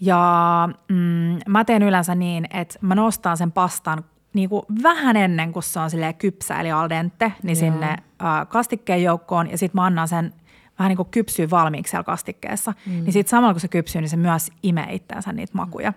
[0.00, 4.04] Ja mm, mä teen yleensä niin, että mä nostan sen pastan
[4.34, 7.60] niin kuin vähän ennen kuin se on kypsä eli al dente, niin Joo.
[7.60, 10.32] sinne äh, kastikkeen joukkoon ja sitten mä annan sen
[10.78, 12.92] vähän niin kuin kypsyy valmiiksi siellä kastikkeessa, mm.
[12.92, 15.92] niin sitten samalla kun se kypsyy, niin se myös imee itseänsä niitä makuja.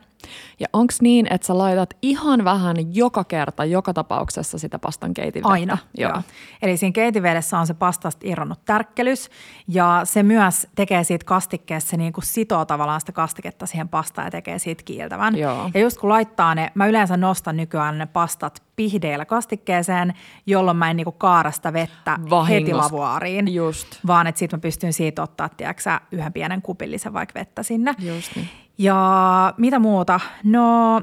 [0.60, 5.54] Ja onko niin, että sä laitat ihan vähän joka kerta, joka tapauksessa sitä pastan keitinvettä?
[5.54, 6.12] Aina, joo.
[6.12, 6.22] joo.
[6.62, 9.30] Eli siinä keitinvedessä on se pastasta irronnut tärkkelys
[9.68, 14.28] ja se myös tekee siitä kastikkeessa, se niin kuin sitoo tavallaan sitä kastiketta siihen pastaan
[14.28, 15.38] ja tekee siitä kiiltävän.
[15.38, 15.70] Joo.
[15.74, 20.14] Ja just kun laittaa ne, mä yleensä nostan nykyään ne pastat pihdeillä kastikkeeseen,
[20.46, 22.46] jolloin mä en niinku kaarasta vettä Vahingosta.
[22.46, 23.88] heti lavuaariin, Just.
[24.08, 27.96] vaan että sitten mä pystyn siitä ottaa, tiedätkö, yhden pienen kupillisen vaikka vettä sinne.
[28.00, 28.50] Just niin.
[28.78, 30.20] Ja mitä muuta?
[30.44, 31.02] No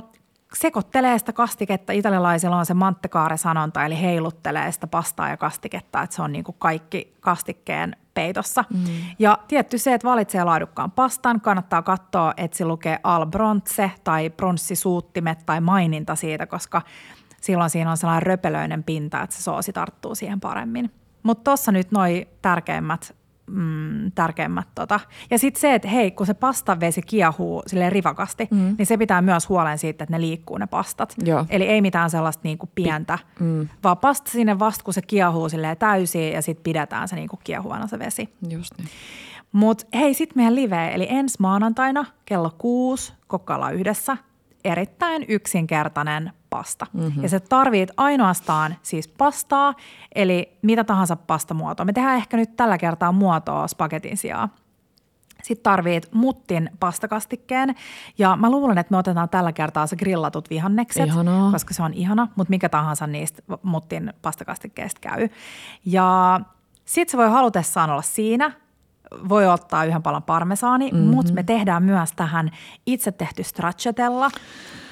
[0.55, 1.93] sekoittelee sitä kastiketta.
[1.93, 6.57] Italialaisilla on se manttekaare-sanonta, eli heiluttelee sitä pastaa ja kastiketta, että se on niin kuin
[6.59, 8.65] kaikki kastikkeen peitossa.
[8.71, 8.85] Mm.
[9.19, 14.31] Ja tietty se, että valitsee laadukkaan pastan, kannattaa katsoa, että se lukee al bronze tai
[14.31, 16.83] pronssisuuttimet tai maininta siitä, koska
[17.41, 20.91] silloin siinä on sellainen röpelöinen pinta, että se soosi tarttuu siihen paremmin.
[21.23, 23.19] Mutta tuossa nyt noi tärkeimmät
[23.51, 24.69] mm, tärkeimmät.
[24.75, 25.01] Tota.
[25.31, 28.75] Ja sitten se, että hei, kun se pastavesi kiehuu sille rivakasti, mm.
[28.79, 31.15] niin se pitää myös huolen siitä, että ne liikkuu ne pastat.
[31.25, 31.47] Joo.
[31.51, 33.69] Eli ei mitään sellaista niinku pientä, mm.
[33.85, 37.99] vaan pasta sinne vasta, kun se kiehuu täysin ja sitten pidetään se niinku kiehuvana se
[37.99, 38.35] vesi.
[38.49, 38.89] Just niin.
[39.53, 44.17] Mutta hei, sitten meidän live, eli ensi maanantaina kello kuusi kokkaillaan yhdessä.
[44.65, 46.87] Erittäin yksinkertainen pasta.
[46.93, 47.23] Mm-hmm.
[47.23, 49.75] Ja se tarvit ainoastaan siis pastaa,
[50.15, 51.87] eli mitä tahansa pastamuotoa.
[51.87, 54.49] Me tehdään ehkä nyt tällä kertaa muotoa spagetin sijaan.
[55.43, 57.75] Sitten tarvit muttin pastakastikkeen
[58.19, 61.53] ja mä luulen, että me otetaan tällä kertaa se grillatut vihannekset, Ihanaa.
[61.53, 65.29] koska se on ihana, mutta mikä tahansa niistä muttin pastakastikkeista käy.
[65.85, 66.41] Ja
[66.85, 68.53] sitten se voi halutessaan olla siinä–
[69.29, 71.07] voi ottaa yhden palan parmesaani, mm-hmm.
[71.07, 72.51] mutta me tehdään myös tähän
[72.87, 74.31] itse tehty stracciatella.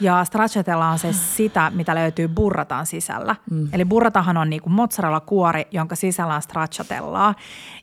[0.01, 3.37] Ja stracciatella on se sitä, mitä löytyy burratan sisällä.
[3.51, 3.69] Mm.
[3.73, 7.35] Eli burratahan on niinku mozzarella-kuori, jonka sisällä on stracciatellaa.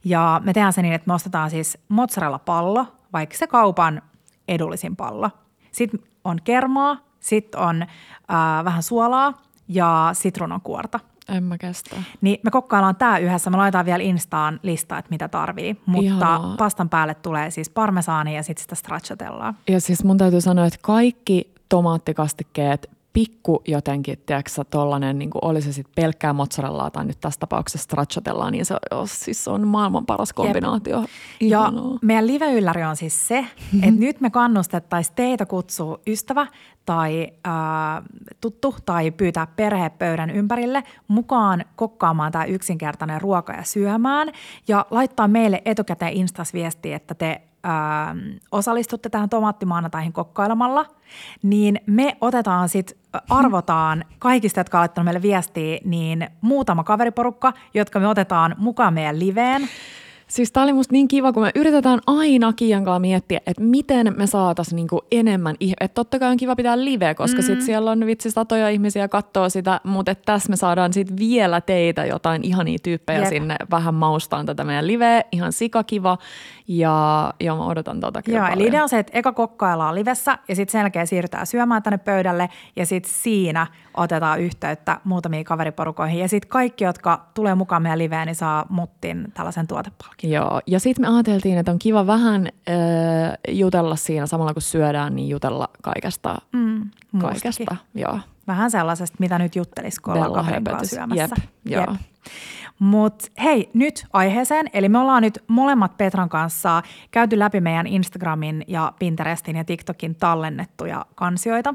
[0.03, 4.01] Ja me tehdään se niin, että me ostetaan siis mozzarella-pallo, vaikka se kaupan
[4.47, 5.29] edullisin pallo.
[5.71, 9.33] Sitten on kermaa, sitten on äh, vähän suolaa
[9.67, 11.95] ja sitruunankuorta– en mä kestä.
[12.21, 13.49] Niin me kokkaillaan tämä yhdessä.
[13.49, 15.81] Me laitetaan vielä Instaan listaa, että mitä tarvii.
[15.85, 16.55] Mutta Ihanaa.
[16.57, 19.57] pastan päälle tulee siis parmesaani ja sitten sitä stracciatellaan.
[19.67, 25.73] Ja siis mun täytyy sanoa, että kaikki tomaattikastikkeet pikku jotenkin, tiedätkö tollanen, niin oli se
[25.73, 30.33] sitten pelkkää mozzarellaa tai nyt tässä tapauksessa stracciatellaa, niin se, oh, siis on maailman paras
[30.33, 30.99] kombinaatio.
[30.99, 31.09] Jep.
[31.41, 33.45] Ja meidän live-ylläri on siis se,
[33.75, 36.47] että nyt me kannustettaisiin teitä kutsua ystävä
[36.85, 37.53] tai äh,
[38.41, 44.31] tuttu tai pyytää perhepöydän ympärille mukaan kokkaamaan tämä yksinkertainen ruoka ja syömään
[44.67, 48.15] ja laittaa meille etukäteen Instas viestiä, että te äh,
[48.51, 50.85] osallistutte tähän tomaattimaanataihin kokkailemalla,
[51.43, 52.97] niin me otetaan sitten,
[53.29, 59.69] arvotaan kaikista, jotka on meille viestiä, niin muutama kaveriporukka, jotka me otetaan mukaan meidän liveen.
[60.27, 64.13] Siis tämä oli musta niin kiva, kun me yritetään aina Kiian kanssa miettiä, että miten
[64.17, 67.45] me saataisiin niinku enemmän, että totta kai on kiva pitää live, koska mm.
[67.45, 72.05] sitten siellä on vitsi satoja ihmisiä katsoo sitä, mutta tässä me saadaan sitten vielä teitä
[72.05, 73.29] jotain ihania tyyppejä Jep.
[73.29, 76.17] sinne vähän maustaan tätä meidän liveä, ihan sikakiva
[76.67, 78.61] ja, ja mä odotan tota kyllä Joo, paljon.
[78.61, 81.97] eli idea on se, että eka kokkaillaan livessä ja sitten sen jälkeen siirrytään syömään tänne
[81.97, 83.67] pöydälle ja sitten siinä
[83.97, 89.31] otetaan yhteyttä muutamiin kaveriporukoihin ja sitten kaikki, jotka tulee mukaan meidän liveen, niin saa muttin
[89.33, 90.31] tällaisen tuotepalkin.
[90.31, 92.75] Joo, ja sitten me ajateltiin, että on kiva vähän äh,
[93.47, 96.35] jutella siinä samalla kun syödään, niin jutella kaikesta.
[96.51, 96.89] Mm,
[97.21, 98.19] kaikesta, joo.
[98.47, 101.21] Vähän sellaisesta, mitä nyt juttelisi, kun ollaan kaverin kanssa syömässä.
[101.21, 101.31] Jep,
[101.65, 101.81] joo.
[101.81, 102.01] Jep.
[102.79, 104.65] Mutta hei, nyt aiheeseen.
[104.73, 106.81] Eli me ollaan nyt molemmat Petran kanssa
[107.11, 111.73] käyty läpi meidän Instagramin ja Pinterestin ja TikTokin tallennettuja kansioita.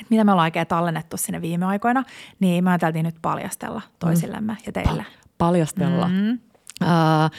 [0.00, 2.04] Et mitä me ollaan oikein tallennettu sinne viime aikoina,
[2.40, 4.58] niin me ajateltiin nyt paljastella toisillemme mm.
[4.66, 5.02] ja teille.
[5.02, 6.08] Pa- paljastella.
[6.08, 6.38] Mm.
[6.82, 7.30] Uh,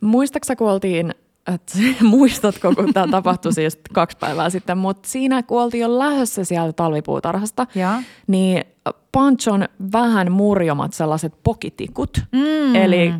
[0.00, 1.14] muistaaksä, kun oltiin
[1.54, 6.44] että muistatko, kun tämä tapahtui siis kaksi päivää sitten, mutta siinä kun oltiin jo lähdössä
[6.44, 8.02] sieltä talvipuutarhasta, ja.
[8.26, 8.64] niin
[9.12, 12.18] Panchon vähän murjomat sellaiset pokitikut.
[12.32, 12.74] Mm.
[12.74, 13.14] Eli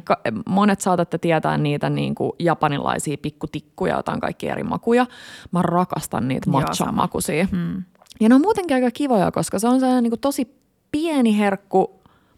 [0.47, 5.07] monet saatatte tietää niitä niin kuin japanilaisia pikkutikkuja, joita on kaikki eri makuja.
[5.53, 7.49] Mä rakastan niitä matcha-makuisia.
[7.53, 7.83] Mm.
[8.21, 10.55] Ja ne on muutenkin aika kivoja, koska se on sellainen niin kuin tosi
[10.93, 11.91] pieni herkku,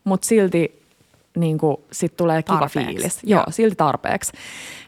[0.04, 0.82] mutta silti
[1.36, 2.92] niin kuin, sit tulee kiva tarpeeksi.
[2.92, 3.18] fiilis.
[3.24, 4.32] Joo, Joo, silti tarpeeksi.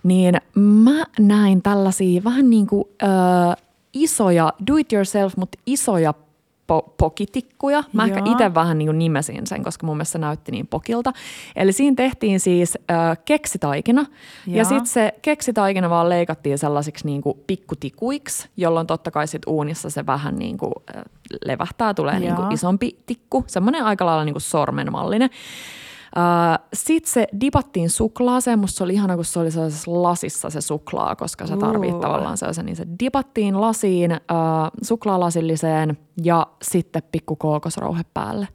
[0.03, 3.07] Niin mä näin tällaisia vähän niin kuin ö,
[3.93, 6.15] isoja, do it yourself, mutta isoja
[6.73, 7.85] po- pokitikkuja.
[7.93, 8.17] Mä Joo.
[8.17, 11.13] ehkä itse vähän niin nimesin sen, koska mun mielestä se näytti niin pokilta.
[11.57, 14.07] Eli siinä tehtiin siis ö, keksitaikina.
[14.47, 14.57] Joo.
[14.57, 19.91] Ja sitten se keksitaikina vaan leikattiin sellaisiksi niin kuin pikkutikuiksi, jolloin totta kai sit uunissa
[19.91, 20.73] se vähän niin kuin,
[21.45, 23.45] levähtää, tulee niin kuin isompi tikku.
[23.47, 25.31] Semmoinen aika lailla niin kuin sormenmallinen.
[26.75, 28.59] Sitten se dipattiin suklaaseen.
[28.59, 32.01] Musta se oli ihana, kun se oli sellaisessa lasissa se suklaa, koska se tarvii Uu.
[32.01, 32.67] tavallaan sellaisen.
[32.67, 34.21] Niin se dipattiin lasiin, äh,
[34.83, 38.49] suklaalasilliseen ja sitten pikku kookosrouhe päälle.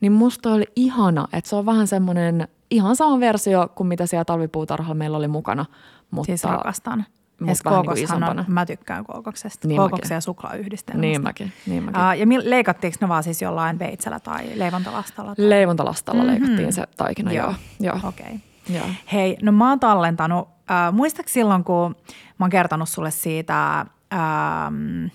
[0.00, 4.24] Niin musta oli ihana, että se on vähän semmoinen ihan sama versio kuin mitä siellä
[4.24, 5.64] talvipuutarhalla meillä oli mukana.
[6.10, 7.04] Mutta, Siis rakastan.
[7.44, 8.44] Mut Ja vähän niinku kookoshan on, isompana.
[8.48, 9.68] mä tykkään kookoksesta.
[9.68, 11.00] Niin Kookoksen ja suklaayhdistelmästä.
[11.00, 12.00] Niin mäkin, niin mäkin.
[12.02, 15.34] Uh, ja mil- leikattiinko ne vaan siis jollain veitsellä tai leivontalastalla?
[15.34, 15.50] Tai?
[15.50, 16.30] Leivontalastalla Mhm.
[16.32, 17.54] leikattiin se taikina, joo.
[17.80, 17.96] joo.
[18.04, 18.26] Okei.
[18.26, 18.76] Okay.
[18.76, 18.86] joo.
[19.12, 21.96] Hei, no mä oon tallentanut, äh, muistaakseni silloin kun
[22.38, 25.06] mä oon kertonut sulle siitä, ähm,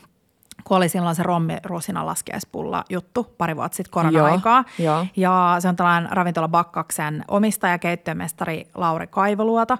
[0.68, 4.64] kun oli silloin se rommi rusina laskiaispulla juttu pari vuotta sitten korona-aikaa.
[4.80, 5.06] Joo, joo.
[5.16, 9.78] Ja se on tällainen ravintola Bakkaksen omistaja, keittiömestari Lauri Kaivoluoto.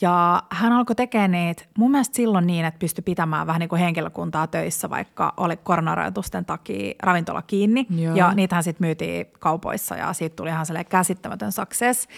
[0.00, 3.80] Ja hän alkoi tekemään niitä mun mielestä silloin niin, että pystyi pitämään vähän niin kuin
[3.80, 7.86] henkilökuntaa töissä, vaikka oli koronarajoitusten takia ravintola kiinni.
[7.90, 8.14] Joo.
[8.14, 12.08] Ja niitähän sitten myytiin kaupoissa ja siitä tuli ihan sellainen käsittämätön success.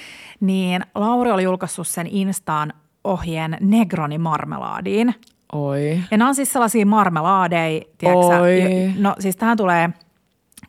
[0.41, 2.73] Niin Lauri oli julkaissut sen Instaan
[3.05, 5.15] ohjeen Negroni marmelaadiin.
[5.53, 6.01] Oi.
[6.11, 8.93] Ja nämä on siis sellaisia marmelaadeja, tiedätkö Oi.
[8.99, 9.91] No siis tähän tulee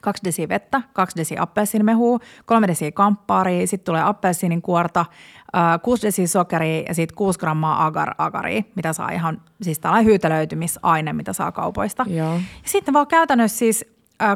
[0.01, 5.05] kaksi desi vettä, kaksi desi appelsiinimehua, kolme desi kamppaaria, sitten tulee appelsiinin kuorta,
[5.81, 11.34] kuusi desi sokeria ja sitten kuusi grammaa agar-agaria, mitä saa ihan, siis tällainen hyytelöitymisaine, mitä
[11.34, 12.05] saa kaupoista.
[12.07, 12.34] Joo.
[12.34, 13.86] Ja sitten vaan käytännössä siis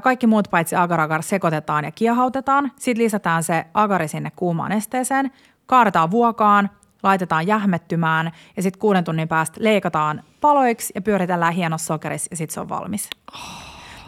[0.03, 2.71] kaikki muut paitsi agar-agar sekoitetaan ja kiehautetaan.
[2.79, 5.31] Sitten lisätään se agari sinne kuumaan nesteeseen,
[5.65, 6.69] kaadetaan vuokaan,
[7.03, 12.53] laitetaan jähmettymään ja sitten kuuden tunnin päästä leikataan paloiksi ja pyöritellään hienossa sokerissa ja sitten
[12.53, 13.09] se on valmis.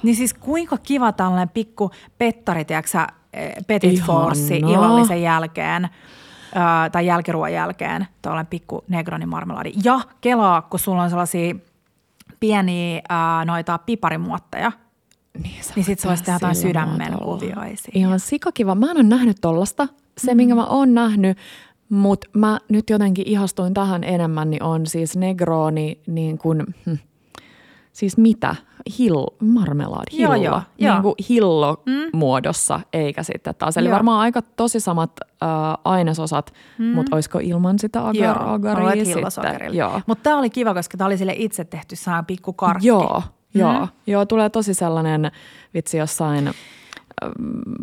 [0.03, 2.97] Niin siis kuinka kiva tällainen pikku pettari, tiedätkö
[3.33, 4.03] eh, Petit.
[4.03, 5.89] Force illallisen jälkeen
[6.55, 9.71] ää, tai jälkiruoan jälkeen, tuollainen pikku Negroni marmeladi.
[9.83, 11.55] Ja kelaa, kun sulla on sellaisia
[12.39, 14.71] pieniä ää, noita piparimuotteja,
[15.43, 17.91] Niin, niin sit se olisi tehdä jotain sydämen kuvioisia.
[17.93, 18.75] Ihan sikakiva.
[18.75, 19.87] Mä en ole nähnyt tollasta.
[20.17, 20.37] Se, mm.
[20.37, 21.37] minkä mä oon nähnyt,
[21.89, 26.95] mutta mä nyt jotenkin ihastuin tähän enemmän, niin on siis Negroni niin kuin, hm,
[27.93, 28.55] siis mitä?
[28.99, 30.45] Hill, marmelaadi, Joo, hillo.
[30.45, 30.93] joo, joo.
[30.93, 31.83] Niin kuin hillo
[32.13, 33.77] muodossa, eikä sitten taas.
[33.77, 33.93] Eli Joo.
[33.95, 35.11] varmaan aika tosi samat
[35.43, 35.49] äh,
[35.83, 36.85] ainesosat, mm.
[36.85, 39.75] mutta olisiko ilman sitä agar, Joo, agaria sitten?
[39.75, 40.01] Joo.
[40.07, 42.87] Mutta tämä oli kiva, koska tämä oli sille itse tehty saa pikku karkki.
[42.87, 43.23] Joo,
[43.53, 45.31] joo, joo, tulee tosi sellainen
[45.73, 46.49] vitsi jossain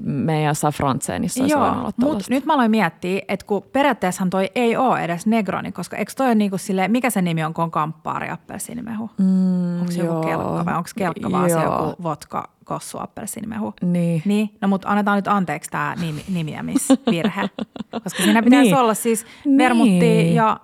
[0.05, 2.35] meidän Safrantseenissa olisi Joo, mutta tollaista.
[2.35, 6.27] nyt mä aloin miettiä, että kun periaatteessahan toi ei ole edes Negroni, koska eikö toi
[6.27, 9.11] ole niinku sille, mikä se nimi on, kun on kamppaari appelsiinimehu?
[9.19, 10.23] Mm, onko se joku joo.
[10.25, 11.89] kelkka vai onko kelkka vaan se Joo.
[11.89, 13.75] joku vodka kossu appelsiinimehu?
[13.83, 14.23] Niin.
[14.25, 17.43] Niin, no mutta annetaan nyt anteeksi tämä nimi, nimiämisvirhe,
[18.03, 18.77] koska siinä pitäisi Niin.
[18.77, 19.59] olla siis Niin.
[19.59, 20.61] vermuttia ja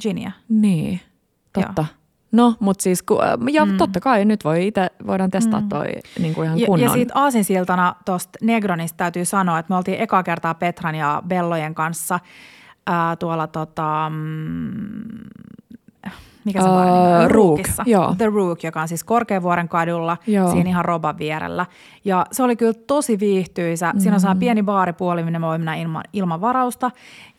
[0.00, 0.32] ginia.
[0.48, 1.00] Niin,
[1.52, 1.84] totta.
[2.36, 3.18] No, mutta siis, ku,
[3.52, 3.76] ja mm.
[3.76, 5.68] totta kai nyt voi itse, voidaan testaa mm.
[5.68, 5.86] toi
[6.18, 6.84] niin kuin ihan Ja, kunnon.
[6.84, 11.74] ja siitä aasinsiltana tuosta Negronista täytyy sanoa, että me oltiin ekaa kertaa Petran ja Bellojen
[11.74, 12.20] kanssa
[12.86, 15.08] ää, tuolla tota, mm,
[16.46, 16.80] mikä se nimi
[17.24, 17.30] on?
[17.30, 18.14] Rook, joo.
[18.18, 20.50] The Rook, joka on siis Korkeavuoren kadulla, Joo.
[20.50, 21.66] siinä ihan Roban vierellä.
[22.04, 23.92] Ja se oli kyllä tosi viihtyisä.
[23.98, 26.90] Siinä on sellainen pieni baaripuoli, minne voimme mennä ilman, ilman varausta.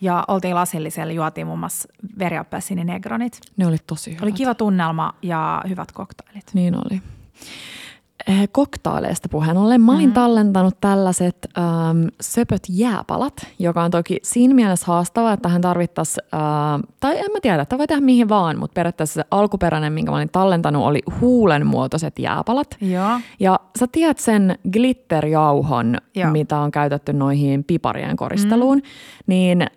[0.02, 1.88] Ja oltiin lasillisella, juotiin muun muassa
[2.20, 3.40] veriappelsiini negronit.
[3.58, 4.24] Ne oli tosi hyvät.
[4.24, 6.46] Oli kiva tunnelma ja hyvät koktailit.
[6.54, 7.02] Niin oli.
[8.28, 9.82] Eh, Koktaaleista puheen ollen.
[9.82, 10.14] Mä olin mm-hmm.
[10.14, 16.40] tallentanut tällaiset äm, söpöt jääpalat, joka on toki siinä mielessä haastavaa, että tähän tarvittaisiin, äh,
[17.00, 20.18] tai en mä tiedä, että voi tehdä mihin vaan, mutta periaatteessa se alkuperäinen, minkä mä
[20.18, 22.78] olin tallentanut, oli huulen muotoiset jääpalat.
[22.82, 23.20] Joo.
[23.40, 26.32] Ja sä tiedät sen glitterjauhon, Joo.
[26.32, 28.84] mitä on käytetty noihin piparien koristeluun, mm.
[29.28, 29.70] niin äh,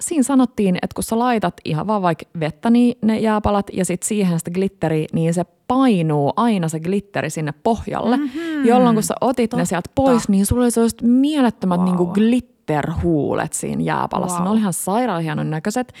[0.00, 4.08] siinä sanottiin, että kun sä laitat ihan vaan vaikka vettä niin ne jääpalat ja sitten
[4.08, 8.64] siihen sitä glitteri, niin se painuu aina se glitteri sinne pohjalle, mm-hmm.
[8.64, 9.60] jolloin kun sä otit Totta.
[9.60, 11.86] ne sieltä pois, niin sulla oli sellaiset mielettömät Wow.
[11.96, 14.36] niin glitterhuulet siinä jääpalassa.
[14.38, 14.44] Wow.
[14.44, 15.92] Ne oli ihan sairaan hienon näköiset.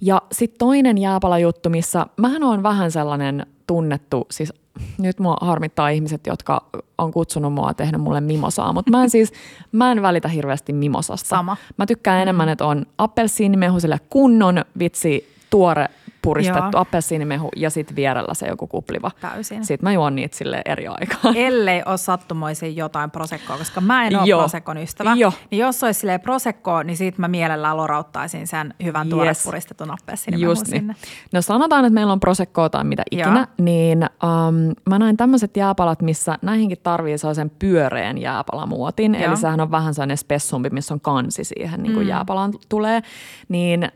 [0.00, 4.52] Ja sitten toinen jääpalajuttu, missä mähän on vähän sellainen tunnettu, siis
[4.98, 6.64] nyt mua harmittaa ihmiset, jotka
[6.98, 9.32] on kutsunut mua tehnyt mulle mimosaa, mutta mä en siis,
[9.72, 11.28] mä en välitä hirveästi mimosasta.
[11.28, 11.56] Sama.
[11.76, 15.88] Mä tykkään enemmän, että on appelsiinimehu, sille kunnon vitsi, tuore
[16.24, 16.80] puristettu Joo.
[16.80, 19.10] appelsiinimehu ja sitten vierellä se joku kupliva.
[19.20, 19.64] Täysin.
[19.64, 21.36] Sitten mä juon niitä sille eri aikaan.
[21.36, 24.40] Ellei ole sattumoisin jotain prosekkoa, koska mä en ole Joo.
[24.40, 25.14] prosekkon ystävä.
[25.14, 25.32] Joo.
[25.50, 29.44] Niin jos olisi silleen prosekkoa, niin siitä mä mielellään lorauttaisin sen hyvän tuore Yes.
[29.44, 30.80] puristetun appelsiinimehun Just niin.
[30.80, 30.94] sinne.
[31.32, 33.46] No sanotaan, että meillä on prosekkoa tai mitä ikinä, Joo.
[33.58, 39.14] niin um, mä näin tämmöiset jääpalat, missä näihinkin tarvii sellaisen pyöreän jääpalamuotin.
[39.14, 39.24] Joo.
[39.24, 42.10] Eli sehän on vähän sellainen spessumpi, missä on kansi siihen, niin kuin mm.
[42.10, 43.02] jääpalaan tulee.
[43.48, 43.90] Niin äh,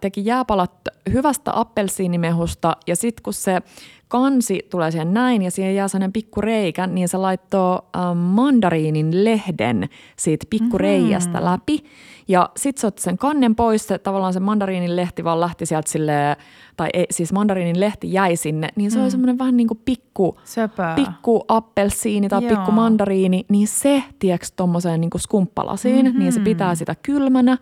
[0.00, 0.72] teki jääpalat
[1.12, 3.62] hyvästä appelsiinimehusta ja sitten kun se
[4.10, 9.24] kansi tulee siihen näin ja siihen jää sellainen pikku reikä, niin se laittoi äh, mandariinin
[9.24, 11.52] lehden siitä pikku reiästä mm-hmm.
[11.52, 11.84] läpi.
[12.28, 15.90] Ja sitten se otti sen kannen pois, se, tavallaan se mandariinin lehti vaan lähti sieltä
[15.90, 16.36] silleen,
[16.76, 19.02] tai ei, siis mandariinin lehti jäi sinne, niin se mm.
[19.02, 20.94] oli semmoinen vähän niin kuin pikku, Söpöä.
[20.94, 22.56] pikku appelsiini tai Joo.
[22.56, 26.18] pikku mandariini, niin se, tiedätkö, tuommoiseen niin skumppalasiin, mm-hmm.
[26.18, 27.58] niin se pitää sitä kylmänä,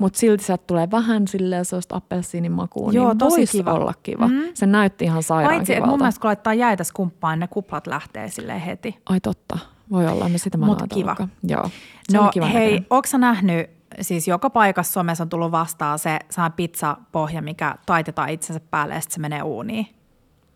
[0.00, 3.72] mutta silti sieltä tulee vähän silleen sellaista appelsiinin makua, Joo, niin tosi voisi kiva.
[3.72, 4.28] olla kiva.
[4.28, 4.42] Mm.
[4.54, 8.28] Se näytti ihan sairaan Paitsi, että mun mielestä kun laittaa jäitä skumppaan, ne kuplat lähtee
[8.28, 8.96] sille heti.
[9.06, 9.58] Ai totta,
[9.90, 11.16] voi olla, me sitä mä Mut kiva.
[11.42, 11.70] Joo,
[12.10, 12.86] se No kiva hei, näköinen.
[12.90, 13.70] onko nähnyt,
[14.00, 19.00] siis joka paikassa somessa on tullut vastaan se saa pizzapohja, mikä taitetaan itsensä päälle ja
[19.00, 19.86] sitten se menee uuniin.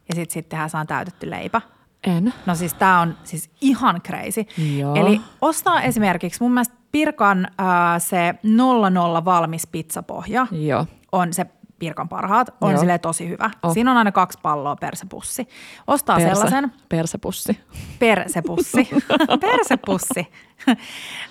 [0.08, 1.60] Ja sitten sit tehdään saan täytetty leipä.
[2.06, 2.34] En.
[2.46, 4.44] No siis tämä on siis ihan crazy.
[4.78, 4.94] Joo.
[4.94, 7.66] Eli ostaa esimerkiksi mun mielestä Pirkan äh,
[7.98, 10.86] se 00 valmis pizzapohja Joo.
[11.12, 11.46] on se
[11.78, 12.80] Pirkan parhaat, on Joo.
[12.80, 13.50] sille tosi hyvä.
[13.62, 13.72] Oh.
[13.72, 15.48] Siinä on aina kaksi palloa per se pussi.
[15.86, 17.60] Ostaa Perse, sellaisen, Persepussi.
[17.98, 18.88] persepussi,
[19.40, 20.26] persepussi.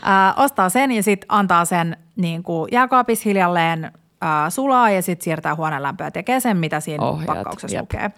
[0.07, 5.24] äh, ostaa sen ja sitten antaa sen niin kuin jääkaapissa hiljalleen äh, sulaa ja sitten
[5.24, 7.82] siirtää huoneen lämpöä ja tekee sen, mitä siinä Ohjeet, pakkauksessa jep.
[7.82, 8.11] lukee.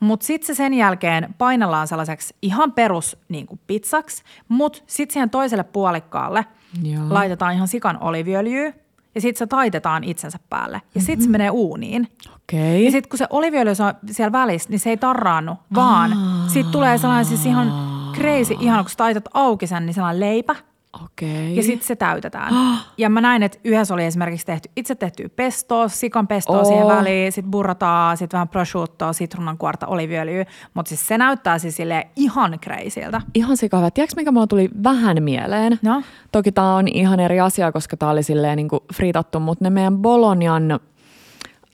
[0.00, 5.30] Mutta sitten se sen jälkeen painellaan sellaiseksi ihan perus niin kuin pizzaksi, mutta sitten siihen
[5.30, 6.44] toiselle puolikkaalle
[6.82, 7.04] Joo.
[7.08, 8.72] laitetaan ihan sikan oliviöljyä
[9.14, 12.08] ja sitten se taitetaan itsensä päälle ja sitten se menee uuniin.
[12.34, 12.84] Okei.
[12.84, 16.16] Ja sitten kun se oliviöljy on siellä välissä, niin se ei tarraannu, vaan
[16.46, 17.72] sitten tulee sellainen siis ihan
[18.14, 20.56] crazy, ihan kun sä taitat auki sen, niin sellainen leipä.
[21.04, 21.56] Okei.
[21.56, 22.54] Ja sitten se täytetään.
[22.98, 26.66] Ja mä näin, että yhdessä oli esimerkiksi tehty itse tehtyä pestoa, sikan pestoa Oh.
[26.66, 30.44] siihen väliin, sitten burrataa, sitten vähän prosciuttoa, sitruunankuorta, oliviöljyä.
[30.74, 33.20] Mutta siis se näyttää siis silleen ihan crazyltä.
[33.34, 33.90] Ihan sikavä.
[33.90, 35.78] Tiedätkö, mikä mulla tuli vähän mieleen?
[35.82, 36.02] No.
[36.32, 39.70] Toki tämä on ihan eri asia, koska tämä oli silleen niin kuin friitattu, mutta ne
[39.70, 40.80] meidän Bolognan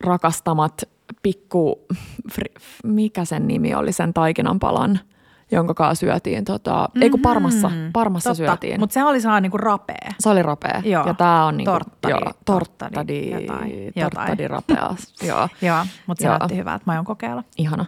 [0.00, 0.82] rakastamat
[1.22, 1.86] pikku,
[2.32, 2.52] fri,
[2.84, 5.00] mikä sen nimi oli, sen taikinan palan,
[5.50, 8.80] jonka kanssa syötiin, tota, ei kun Parmassa, Parmassa syötiin.
[8.80, 10.12] Mutta se oli sellainen niinku rapea.
[10.20, 10.82] Se oli rapea.
[10.84, 11.06] Joo.
[11.06, 14.50] Ja tämä on niinku, Torttadi, joo, torttadi, torttadi, jotain, torttadi, jotain.
[14.50, 14.96] rapea.
[15.28, 15.48] joo.
[15.62, 16.82] Joo, mutta se näytti hyvältä.
[16.86, 17.44] Mä aion kokeilla.
[17.58, 17.86] Ihana.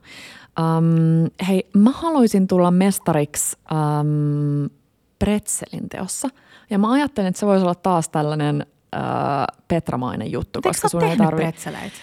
[0.61, 4.71] Um, hei, mä haluaisin tulla mestariksi um,
[5.19, 6.29] pretzelin teossa.
[6.71, 10.91] Ja mä ajattelin, että se voisi olla taas tällainen uh, Petramainen juttu, Eikö koska sä
[10.91, 11.43] sun ei tehnyt tarvi...
[11.43, 11.97] pretzeleitä?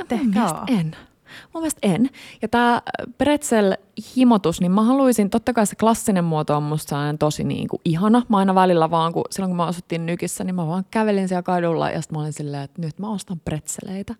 [0.00, 0.96] Et ehkä en.
[1.56, 2.10] Mun mielestä en.
[2.42, 2.82] Ja tämä
[3.18, 8.22] pretzel-himotus, niin mä haluaisin, totta kai se klassinen muoto on musta tosi niin kuin ihana.
[8.28, 11.42] Mä aina välillä vaan, kun silloin kun mä asuttiin Nykissä, niin mä vaan kävelin siellä
[11.42, 14.14] kadulla ja sitten mä olin silleen, että nyt mä ostan pretzeleitä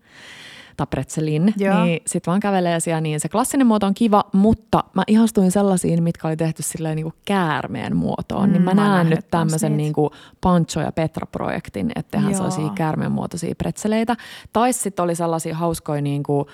[0.77, 1.83] tai pretzelin, Joo.
[1.83, 6.03] niin sit vaan kävelee siellä, niin se klassinen muoto on kiva, mutta mä ihastuin sellaisiin,
[6.03, 9.77] mitkä oli tehty silleen niin kuin käärmeen muotoon, Mm, niin mä, mä näen nyt tämmöisen
[9.77, 10.09] niin kuin
[10.41, 14.15] Pancho ja Petra-projektin, että tehdään sellaisia käärmeen muotoisia pretzeleitä.
[14.53, 16.45] Tai sitten oli sellaisia hauskoja niin kuin,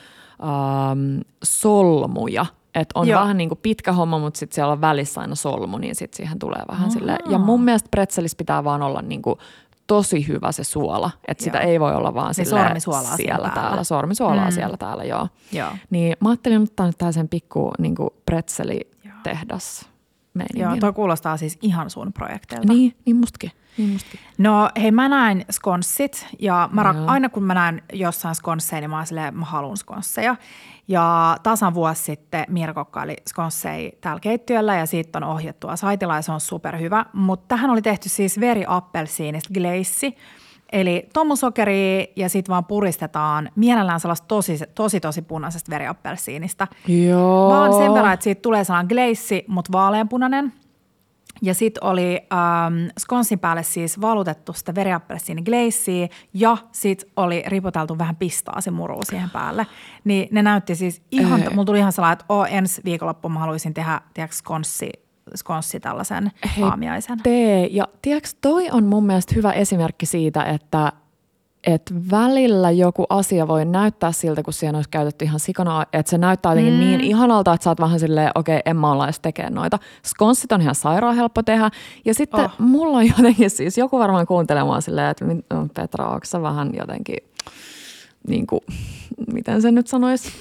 [0.41, 3.21] ähm, solmuja, että on Joo.
[3.21, 6.39] vähän niin kuin pitkä homma, mutta sitten siellä on välissä aina solmu, niin sitten siihen
[6.39, 7.19] tulee vähän silleen.
[7.29, 9.39] Ja mun mielestä pretzelissä pitää vaan olla niin kuin
[9.87, 13.61] tosi hyvä se suola, että sitä ei voi olla vaan Niin sormisuolaa siinä siellä päällä.
[13.69, 14.51] täällä, sormisuolaa Mm.
[14.51, 15.27] siellä täällä, joo.
[15.51, 15.69] Joo.
[15.89, 17.95] Niin mä ajattelin ottaa nyt tällaisen pikku niin
[20.33, 22.73] pretzeli-tehdas Joo, toi kuulostaa siis ihan sun projekteilta.
[22.73, 23.51] Niin, niin mustakin.
[23.77, 24.19] Niin mustakin.
[24.37, 28.89] No hei, mä näin skonssit ja mä rak- aina kun mä näen jossain skonsseja, niin
[28.89, 30.35] mä oon silleen, mä haluan skonsseja.
[30.87, 36.21] Ja tasan vuosi sitten Mirko kokkaili skonsseja täällä keittiöllä ja siitä on ohjattua saitilla ja
[36.21, 37.05] se on superhyvä.
[37.13, 40.13] Mutta tähän oli tehty siis veri appelsiinista glaze,
[40.73, 46.67] eli tomusokeri ja sitten vaan puristetaan mielellään sellaista tosi, tosi, tosi punaisesta veriappelsiinista.
[46.87, 47.49] Joo.
[47.49, 50.53] Vaan sen verran, että siitä tulee sellainen glaze, mutta vaaleanpunainen.
[51.41, 57.97] Ja sitten oli ähm, skonsin päälle siis valutettu sitä veriappelsiini glazea ja sitten oli ripoteltu
[57.97, 59.67] vähän pistaasi-murua siihen päälle.
[60.03, 61.49] Niin ne näytti siis ihan, Ei.
[61.49, 64.89] mulla tuli ihan sellainen, että oo, ensi viikonloppuun mä haluaisin tehdä, tiedätkö, skonssi,
[65.35, 67.19] skonssi tällaisen Hei, aamiaisen.
[67.23, 67.65] Tee.
[67.71, 70.91] Ja tiedätkö, toi on mun mielestä hyvä esimerkki siitä, että
[71.67, 76.17] että välillä joku asia voi näyttää siltä, kun siihen olisi käytetty ihan sikana, että se
[76.17, 76.79] näyttää jotenkin mm.
[76.79, 79.79] niin ihanalta, että sä oot vähän silleen, okei, okay, en mä olla edes tekemään noita.
[80.05, 81.69] Skonssit on ihan sairaan helppo tehdä.
[82.05, 82.51] Ja sitten Oh.
[82.59, 85.25] mulla on jotenkin siis, joku varmaan kuuntelemaan silleen, että
[85.73, 87.17] Petra, onko vähän jotenkin,
[88.27, 88.61] niin kuin,
[89.33, 90.31] miten se nyt sanoisi,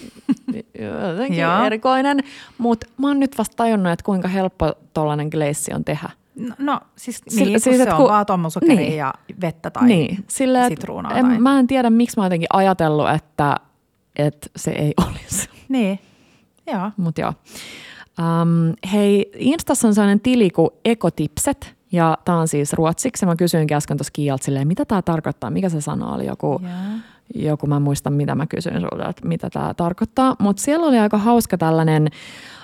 [1.08, 2.20] jotenkin erikoinen.
[2.58, 6.10] Mutta mä oon nyt vasta tajunnut, että kuinka helppo tollainen glaze on tehdä.
[6.36, 8.96] No, no siis, niin, siis siis, se on kun- vaan tommosokeria niin.
[8.96, 11.18] ja vettä tai niin, että sitruunaa.
[11.18, 11.38] en, tai...
[11.38, 13.56] mä en tiedä, miksi mä oon jotenkin ajatellut, että,
[14.16, 15.48] että se ei olisi.
[15.68, 15.98] Niin,
[16.66, 16.90] joo.
[16.96, 17.32] Mutta joo.
[18.18, 23.26] Um, hei, Instassa on sellainen tili kuin Ekotipset, ja tämä on siis ruotsiksi.
[23.26, 26.70] Mä kysyinkin äsken tuossa Kiialta silleen, mitä tämä tarkoittaa, mikä se sana oli, joku, Joo.
[27.34, 30.36] Joku, mä en muista mitä mä kysyin sulta, että mitä tämä tarkoittaa.
[30.38, 32.08] Mutta siellä oli aika hauska tällainen,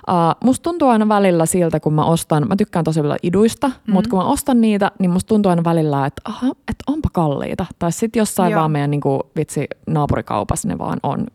[0.09, 0.15] uh,
[0.45, 3.93] musta tuntuu aina välillä siltä, kun mä ostan, mä tykkään tosi paljon iduista, mm.
[3.93, 7.67] mutta kun mä ostan niitä, niin musta tuntuu aina välillä, että, aha, että onpa kalliita.
[7.79, 8.61] Tai sitten jossain Joo.
[8.61, 11.27] vaan meidän niin kuin, vitsi naapurikaupassa ne vaan on,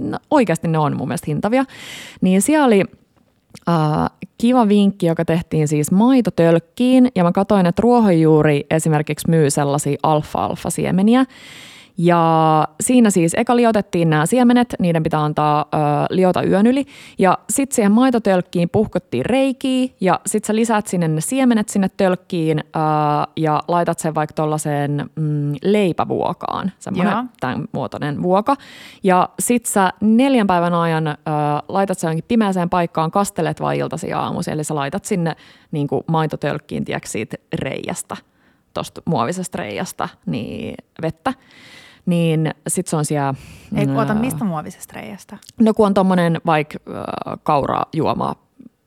[0.00, 1.64] no, oikeasti ne on mun mielestä hintavia.
[2.20, 2.84] Niin siellä oli
[3.68, 9.98] Uh, kiva vinkki, joka tehtiin siis maitotölkkiin ja mä katsoin, että ruohonjuuri esimerkiksi myy sellaisia
[10.02, 11.24] alfa-alfa-siemeniä
[12.04, 15.76] ja siinä siis eka liotettiin nämä siemenet, niiden pitää antaa ö,
[16.10, 16.84] liota yön yli.
[17.18, 22.58] Ja sitten siihen maitotölkkiin puhkottiin reikiä ja sitten sä lisät sinne ne siemenet sinne tölkkiin
[22.58, 22.62] ö,
[23.36, 28.56] ja laitat sen vaikka tuollaiseen mm, leipävuokaan, semmoinen tämän muotoinen vuoka.
[29.02, 31.12] Ja sitten sä neljän päivän ajan ö,
[31.68, 34.54] laitat sen jonkin pimeäseen paikkaan, kastelet vaan iltasi aamuisin.
[34.54, 35.36] Eli sä laitat sinne
[35.70, 38.16] niin kuin maitotölkkiin, tiedätkö, siitä reiästä
[38.74, 41.32] tuosta muovisesta reijasta niin vettä
[42.06, 43.34] niin sit se on siellä...
[43.76, 45.38] Ei ota mistä muovisesta reiästä?
[45.60, 48.34] No kun on tommonen vaikka äh, kaurajuoma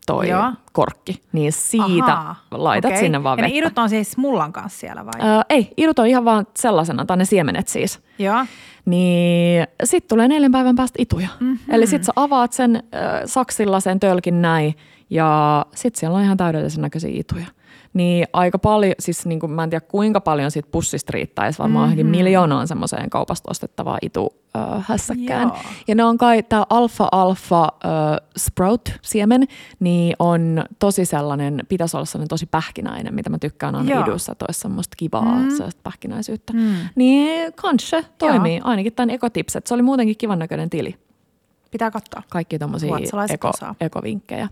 [0.05, 0.51] toi Joo.
[0.73, 2.99] korkki, niin siitä Ahaa, laitat okay.
[3.03, 3.49] sinne vaan vettä.
[3.49, 5.29] Ja idut on siis mullan kanssa siellä vai?
[5.29, 7.99] Öö, ei, idut on ihan vaan sellaisena, tai ne siemenet siis.
[8.19, 8.45] Joo.
[8.85, 11.27] Niin sitten tulee neljän päivän päästä ituja.
[11.39, 11.73] Mm-hmm.
[11.73, 12.81] Eli sitten sä avaat sen äh,
[13.25, 14.75] saksilla sen tölkin näin,
[15.09, 17.47] ja sitten siellä on ihan täydellisen näköisiä ituja
[17.95, 21.89] niin aika paljon, siis niin kuin, mä en tiedä kuinka paljon siitä pussista riittäisi, varmaan
[21.89, 22.07] mm-hmm.
[22.07, 25.47] miljoonaan semmoiseen kaupasta ostettavaa itu äh, hässäkkään.
[25.47, 25.57] Joo.
[25.87, 29.47] Ja ne on kai, tämä alfa alfa äh, sprout siemen,
[29.79, 34.03] niin on tosi sellainen, pitäisi olla sellainen tosi pähkinäinen, mitä mä tykkään aina Joo.
[34.03, 35.49] idussa, että olisi semmoista kivaa mm.
[35.49, 36.53] sellaista pähkinäisyyttä.
[36.53, 36.75] Mm.
[36.95, 38.67] Niin kanske toimii, Joo.
[38.67, 39.67] ainakin tämän ekotipset.
[39.67, 41.04] Se oli muutenkin kivan näköinen tili.
[41.75, 42.23] Pitää katsoa.
[42.29, 42.95] Kaikki tuommoisia
[43.29, 43.51] eko,
[43.81, 44.49] ekovinkkejä.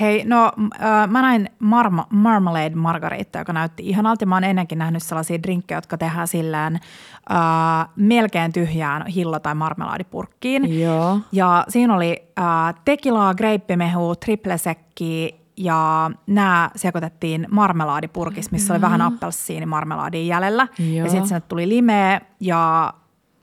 [0.00, 4.26] Hei, no äh, mä näin marma, Marmalade Margarita, joka näytti ihanalta.
[4.26, 10.80] Mä oon ennenkin nähnyt sellaisia drinkkejä, jotka tehdään sillään äh, melkein tyhjään hillo- tai marmelaadipurkkiin.
[10.80, 11.18] Joo.
[11.32, 20.24] Ja siinä oli äh, tekilaa, greippimehu, triplesekki ja nämä sekoitettiin marmelaadipurkissa, missä oli vähän appelsiinimarmelaadia
[20.24, 20.68] jäljellä.
[20.78, 21.04] Joo.
[21.04, 22.94] Ja sitten sinne tuli limeä ja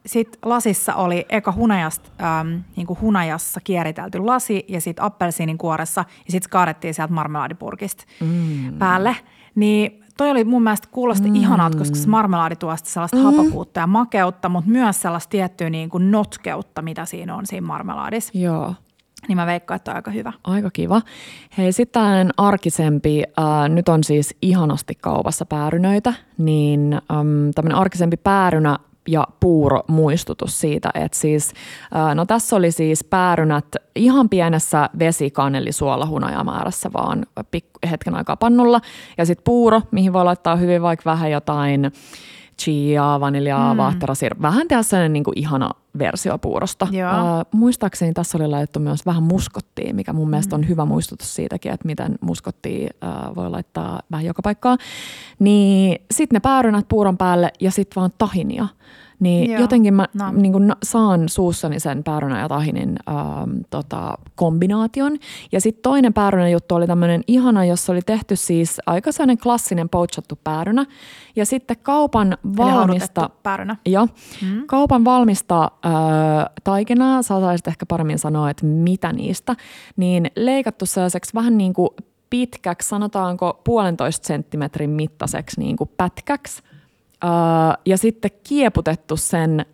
[0.07, 6.05] sitten lasissa oli eka hunajasta, äm, niin kuin hunajassa kieritelty lasi ja sitten appelsiinin kuoressa
[6.25, 8.73] ja sitten kaadettiin sieltä marmelaadipurkista mm.
[8.79, 9.15] päälle.
[9.55, 11.35] Niin toi oli mun mielestä kuulosti mm.
[11.35, 13.23] ihanalta, koska se marmelaadi tuo sellaista mm.
[13.23, 18.37] hapakuutta ja makeutta, mutta myös sellaista tiettyä niin kuin notkeutta, mitä siinä on siinä marmelaadissa.
[18.37, 18.73] Joo.
[19.27, 20.33] Niin mä veikkaan, että on aika hyvä.
[20.43, 21.01] Aika kiva.
[21.57, 28.79] Hei, sitten arkisempi, äh, nyt on siis ihanasti kaupassa päärynöitä, niin ähm, tämmöinen arkisempi päärynä
[29.07, 31.53] ja puuro muistutus siitä, että siis,
[32.15, 38.81] no tässä oli siis päärynät ihan pienessä vesikanellisuolahunajamäärässä vaan pikku, hetken aikaa pannulla
[39.17, 41.91] ja sitten puuro, mihin voi laittaa hyvin vaikka vähän jotain
[42.61, 43.77] chia, vaniljaa, mm.
[43.77, 46.87] vaahterasir, vähän tehdä sellainen niin kuin ihana versio puurosta.
[46.91, 50.29] Uh, muistaakseni tässä oli laitettu myös vähän muskottia, mikä mun mm.
[50.29, 54.77] mielestä on hyvä muistutus siitäkin, että miten muskottia uh, voi laittaa vähän joka paikkaan.
[55.39, 58.67] Niin sitten ne päärynät puuron päälle ja sitten vaan tahinia.
[59.19, 59.61] Niin Joo.
[59.61, 60.31] jotenkin mä no.
[60.31, 65.17] niin kun saan suussani sen päärynä ja tahinin ähm, tota, kombinaation.
[65.51, 69.89] Ja sitten toinen päärynä juttu oli tämmöinen ihana, jossa oli tehty siis aika sellainen klassinen
[69.89, 70.85] poachattu päärynä.
[71.35, 73.29] Ja sitten kaupan valmista...
[73.43, 73.75] päärynä.
[73.85, 74.07] Jo,
[74.41, 74.63] mm.
[74.67, 75.91] kaupan valmista äh,
[76.63, 79.55] taikinaa, sä osaisit ehkä paremmin sanoa, että mitä niistä,
[79.95, 81.89] niin leikattu sellaiseksi vähän niin kuin
[82.29, 86.61] pitkäksi, sanotaanko puolentoista senttimetrin mittaiseksi niin kuin pätkäksi–
[87.85, 89.65] ja sitten kieputettu sen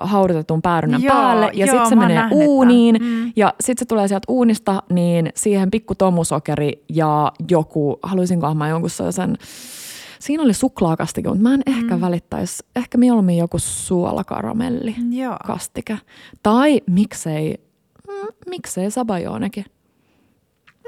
[0.00, 3.32] haudutetun päärynän joo, päälle ja sitten se menee uuniin mm.
[3.36, 8.90] ja sitten se tulee sieltä uunista niin siihen pikku tomusokeri ja joku, haluaisinkohan mä jonkun
[8.90, 9.36] sen
[10.20, 12.00] Siinä oli suklaakastike, mutta mä en ehkä mm.
[12.00, 15.36] välittäisi, ehkä mieluummin joku suolakaramelli Joo.
[15.46, 15.98] kastike.
[16.42, 17.60] Tai miksei,
[18.08, 19.64] mm, miksei sabajonekin.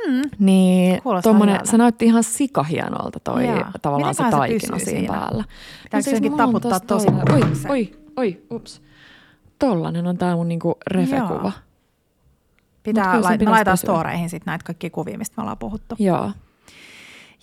[0.09, 0.23] Mm.
[0.39, 3.73] Niin tommonen, se näytti ihan sikahienolta toi Jaa.
[3.83, 5.45] tavallaan Miten se taikina siinä, siinä päällä.
[5.83, 8.83] Pitääkö siis taputtaa tosi Oi, oi, oi, ups.
[9.59, 11.43] Tollanen on tää mun niinku refekuva.
[11.43, 11.53] Joo.
[12.83, 15.95] Pitää, la- mä laitan storeihin sit näitä kaikkia kuvia, mistä me ollaan puhuttu.
[15.99, 16.31] Joo.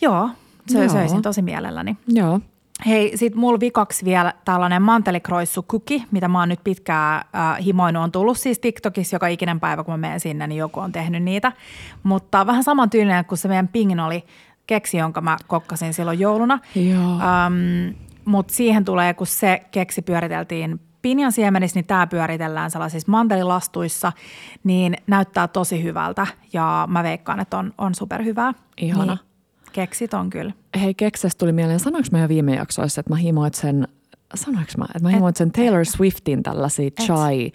[0.01, 0.29] Joo,
[0.67, 0.89] se Joo.
[0.89, 1.97] söisin tosi mielelläni.
[2.07, 2.39] Joo.
[2.85, 8.03] Hei, sit mulla vikaksi vielä tällainen mantelikroissu kuki, mitä mä oon nyt pitkään äh, himoinut.
[8.03, 11.23] On tullut siis TikTokissa joka ikinen päivä, kun mä menen sinne, niin joku on tehnyt
[11.23, 11.51] niitä.
[12.03, 14.23] Mutta vähän saman tyylinen kuin se meidän pingin oli
[14.67, 16.59] keksi, jonka mä kokkasin silloin jouluna.
[17.21, 24.11] Ähm, Mutta siihen tulee, kun se keksi pyöriteltiin pinjan siemenissä, niin tämä pyöritellään sellaisissa mantelilastuissa,
[24.63, 28.53] niin näyttää tosi hyvältä ja mä veikkaan, että on, on superhyvää.
[28.77, 29.05] Ihana.
[29.05, 29.28] Niin
[29.73, 30.53] Keksit on kyllä.
[30.81, 33.87] Hei, keksestä tuli mieleen, sanoinko mä jo viime jaksoissa, että mä himoit sen
[34.35, 37.51] sanoinko mä, että mä himoin sen Taylor Swiftin tällaisia chai,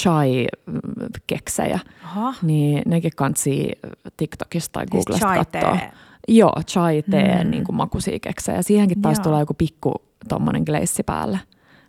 [0.00, 1.78] chai-keksejä.
[2.04, 2.34] Aha.
[2.42, 3.72] Niin nekin kansi
[4.16, 5.78] TikTokista tai Siis Googlesta chai katsoa.
[6.28, 7.50] Joo, chai tee Mm.
[7.50, 8.62] niin kuin makuisia keksejä.
[8.62, 9.94] Siihenkin taas tulee joku pikku
[10.28, 11.38] tommonen gleissi päälle.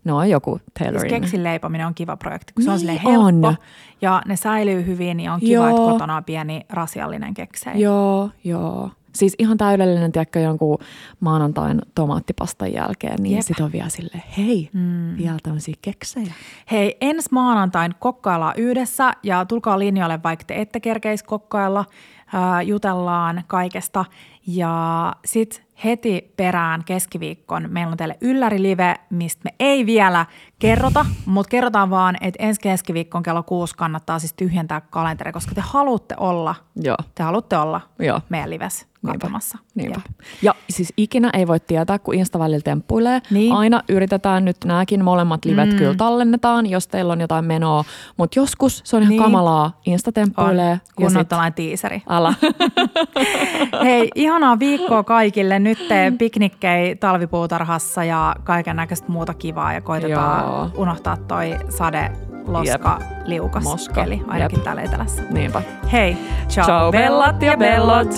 [0.03, 1.09] No joku Siis Taylorin.
[1.09, 3.55] keksin leipominen on kiva projekti, kun se on Niin silleen helppo on.
[4.01, 5.91] ja ne säilyy hyvin ja on kiva, että Joo.
[5.91, 7.81] kotona on pieni rasiallinen keksei.
[7.81, 8.91] Joo, joo.
[9.15, 10.77] Siis ihan täydellinen, tiedätkö, jonkun
[11.19, 13.45] maanantain tomaattipastan jälkeen, niin Jep.
[13.45, 15.17] sit on vielä silleen, hei, mm.
[15.17, 16.33] vielä tämmöisiä keksejä.
[16.71, 21.85] Hei, ensi maanantain kokkaillaan yhdessä ja tulkaa linjoille, vaikka te ette kerkeisi kokkailla.
[22.33, 24.05] Ää, jutellaan kaikesta.
[24.47, 30.25] Ja sitten heti perään keskiviikkon meillä on teille ylläri-live, mistä me ei vielä
[30.59, 35.61] kerrota, mutta kerrotaan vaan, että ensi keskiviikkon kello kuusi kannattaa siis tyhjentää kalenteri, koska te
[35.61, 36.97] haluatte olla, Joo.
[37.15, 38.21] te haluatte olla Joo.
[38.29, 39.57] meidän lives katsomassa.
[39.75, 40.01] Niinpä.
[40.07, 40.19] Jep.
[40.41, 43.21] Ja siis ikinä ei voi tietää, kun Insta välillä temppuilee.
[43.31, 43.53] Niin.
[43.53, 45.75] Aina yritetään nyt, nämäkin molemmat livet mm.
[45.77, 47.83] kyllä tallennetaan, jos teillä on jotain menoa.
[48.17, 49.23] Mutta joskus se on ihan Niin.
[49.23, 49.79] kamalaa.
[49.85, 50.81] Insta temppuilee.
[50.95, 52.01] kun on tällainen tiiseri.
[52.07, 52.33] Ala.
[53.83, 55.59] Hei, ihanaa viikkoa kaikille.
[55.59, 60.69] Nyt te piknikkei talvipuutarhassa ja kaiken näköistä muuta kivaa ja koitetaan Joo.
[60.77, 62.11] unohtaa toi sade,
[62.47, 63.93] loska, liukas Moska.
[63.93, 64.63] keli, ainakin Jep.
[64.63, 65.21] täällä etelässä.
[65.29, 65.61] Niinpä.
[65.91, 66.17] Hei,
[66.49, 68.09] ciao, Ciao bellat ja bellot.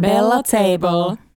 [0.00, 1.27] Bella Table.